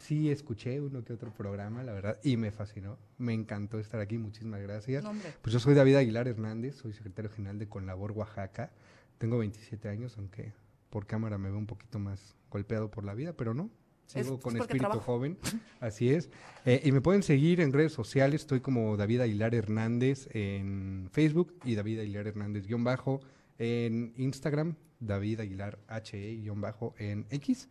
[0.00, 2.98] Sí, escuché uno que otro programa, la verdad, y me fascinó.
[3.18, 5.04] Me encantó estar aquí, muchísimas gracias.
[5.04, 5.12] No.
[5.40, 8.72] Pues yo soy David Aguilar Hernández, soy secretario general de Conlabor Oaxaca.
[9.18, 10.52] Tengo 27 años, aunque
[10.90, 13.70] por cámara me veo un poquito más golpeado por la vida, pero no.
[14.06, 15.00] Sigo es con espíritu trabajo.
[15.00, 15.38] joven,
[15.80, 16.28] así es.
[16.66, 21.54] Eh, y me pueden seguir en redes sociales, estoy como David Aguilar Hernández en Facebook
[21.64, 23.20] y David Aguilar Hernández guion bajo
[23.58, 27.68] en Instagram, David Aguilar HE guion bajo en X.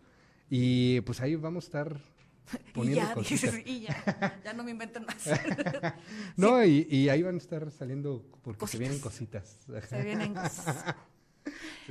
[0.53, 1.97] Y pues ahí vamos a estar
[2.67, 3.53] y poniendo ya, cositas.
[3.53, 5.29] dices, y ya, ya no me inventen más.
[6.35, 9.59] No, y, y ahí van a estar saliendo porque se vienen cositas.
[9.87, 10.93] Se vienen cosas.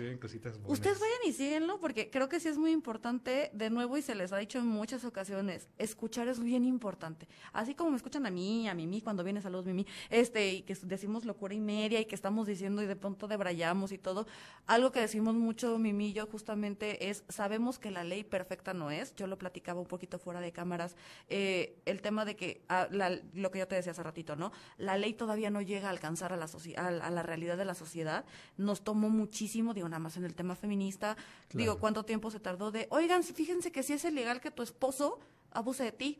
[0.72, 4.14] Ustedes vayan y síguenlo porque creo que sí es muy importante, de nuevo, y se
[4.14, 7.26] les ha dicho en muchas ocasiones, escuchar es bien importante.
[7.52, 10.74] Así como me escuchan a mí, a Mimi, cuando viene Saludos Mimi, este, y que
[10.82, 14.26] decimos locura y media y que estamos diciendo y de pronto debrayamos y todo,
[14.66, 18.90] algo que decimos mucho Mimi y yo justamente es, sabemos que la ley perfecta no
[18.90, 20.94] es, yo lo platicaba un poquito fuera de cámaras,
[21.28, 24.52] eh, el tema de que, ah, la- lo que yo te decía hace ratito, ¿no?
[24.78, 26.46] La ley todavía no llega a alcanzar a la,
[26.76, 28.24] a, a la realidad de la sociedad,
[28.56, 31.16] nos tomó muchísimo, digo, nada más en el tema feminista,
[31.52, 31.78] digo.
[31.78, 35.18] ¿cuánto tiempo se tardó de, oigan, fíjense que sí es ilegal que tu esposo
[35.52, 36.18] abuse de ti?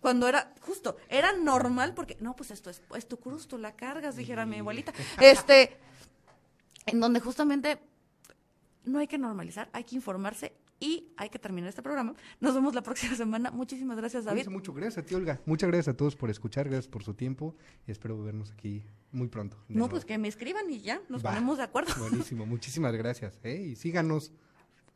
[0.00, 3.74] Cuando era, justo, era normal porque, no, pues esto es, es tu cruz, tú la
[3.74, 4.92] cargas, dijera mi abuelita.
[5.20, 5.76] Este,
[6.84, 7.78] en donde justamente
[8.84, 12.14] no hay que normalizar, hay que informarse y hay que terminar este programa.
[12.40, 13.50] Nos vemos la próxima semana.
[13.50, 14.48] Muchísimas gracias, David.
[14.48, 14.72] Mucho.
[14.72, 15.40] Gracias a ti, Olga.
[15.46, 17.54] Muchas gracias a todos por escuchar, gracias por su tiempo
[17.86, 19.56] espero vernos aquí muy pronto.
[19.68, 19.90] No, nuevo.
[19.90, 21.30] pues que me escriban y ya, nos Va.
[21.30, 21.92] ponemos de acuerdo.
[21.98, 23.38] Buenísimo, muchísimas gracias.
[23.42, 23.56] ¿eh?
[23.70, 24.32] Y síganos.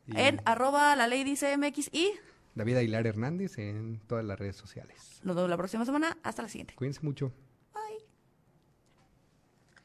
[0.07, 2.11] Y En arroba la ley dice MX y
[2.53, 5.21] David Aguilar Hernández en todas las redes sociales.
[5.23, 6.17] nos vemos la próxima semana.
[6.23, 6.75] Hasta la siguiente.
[6.75, 7.31] Cuídense mucho.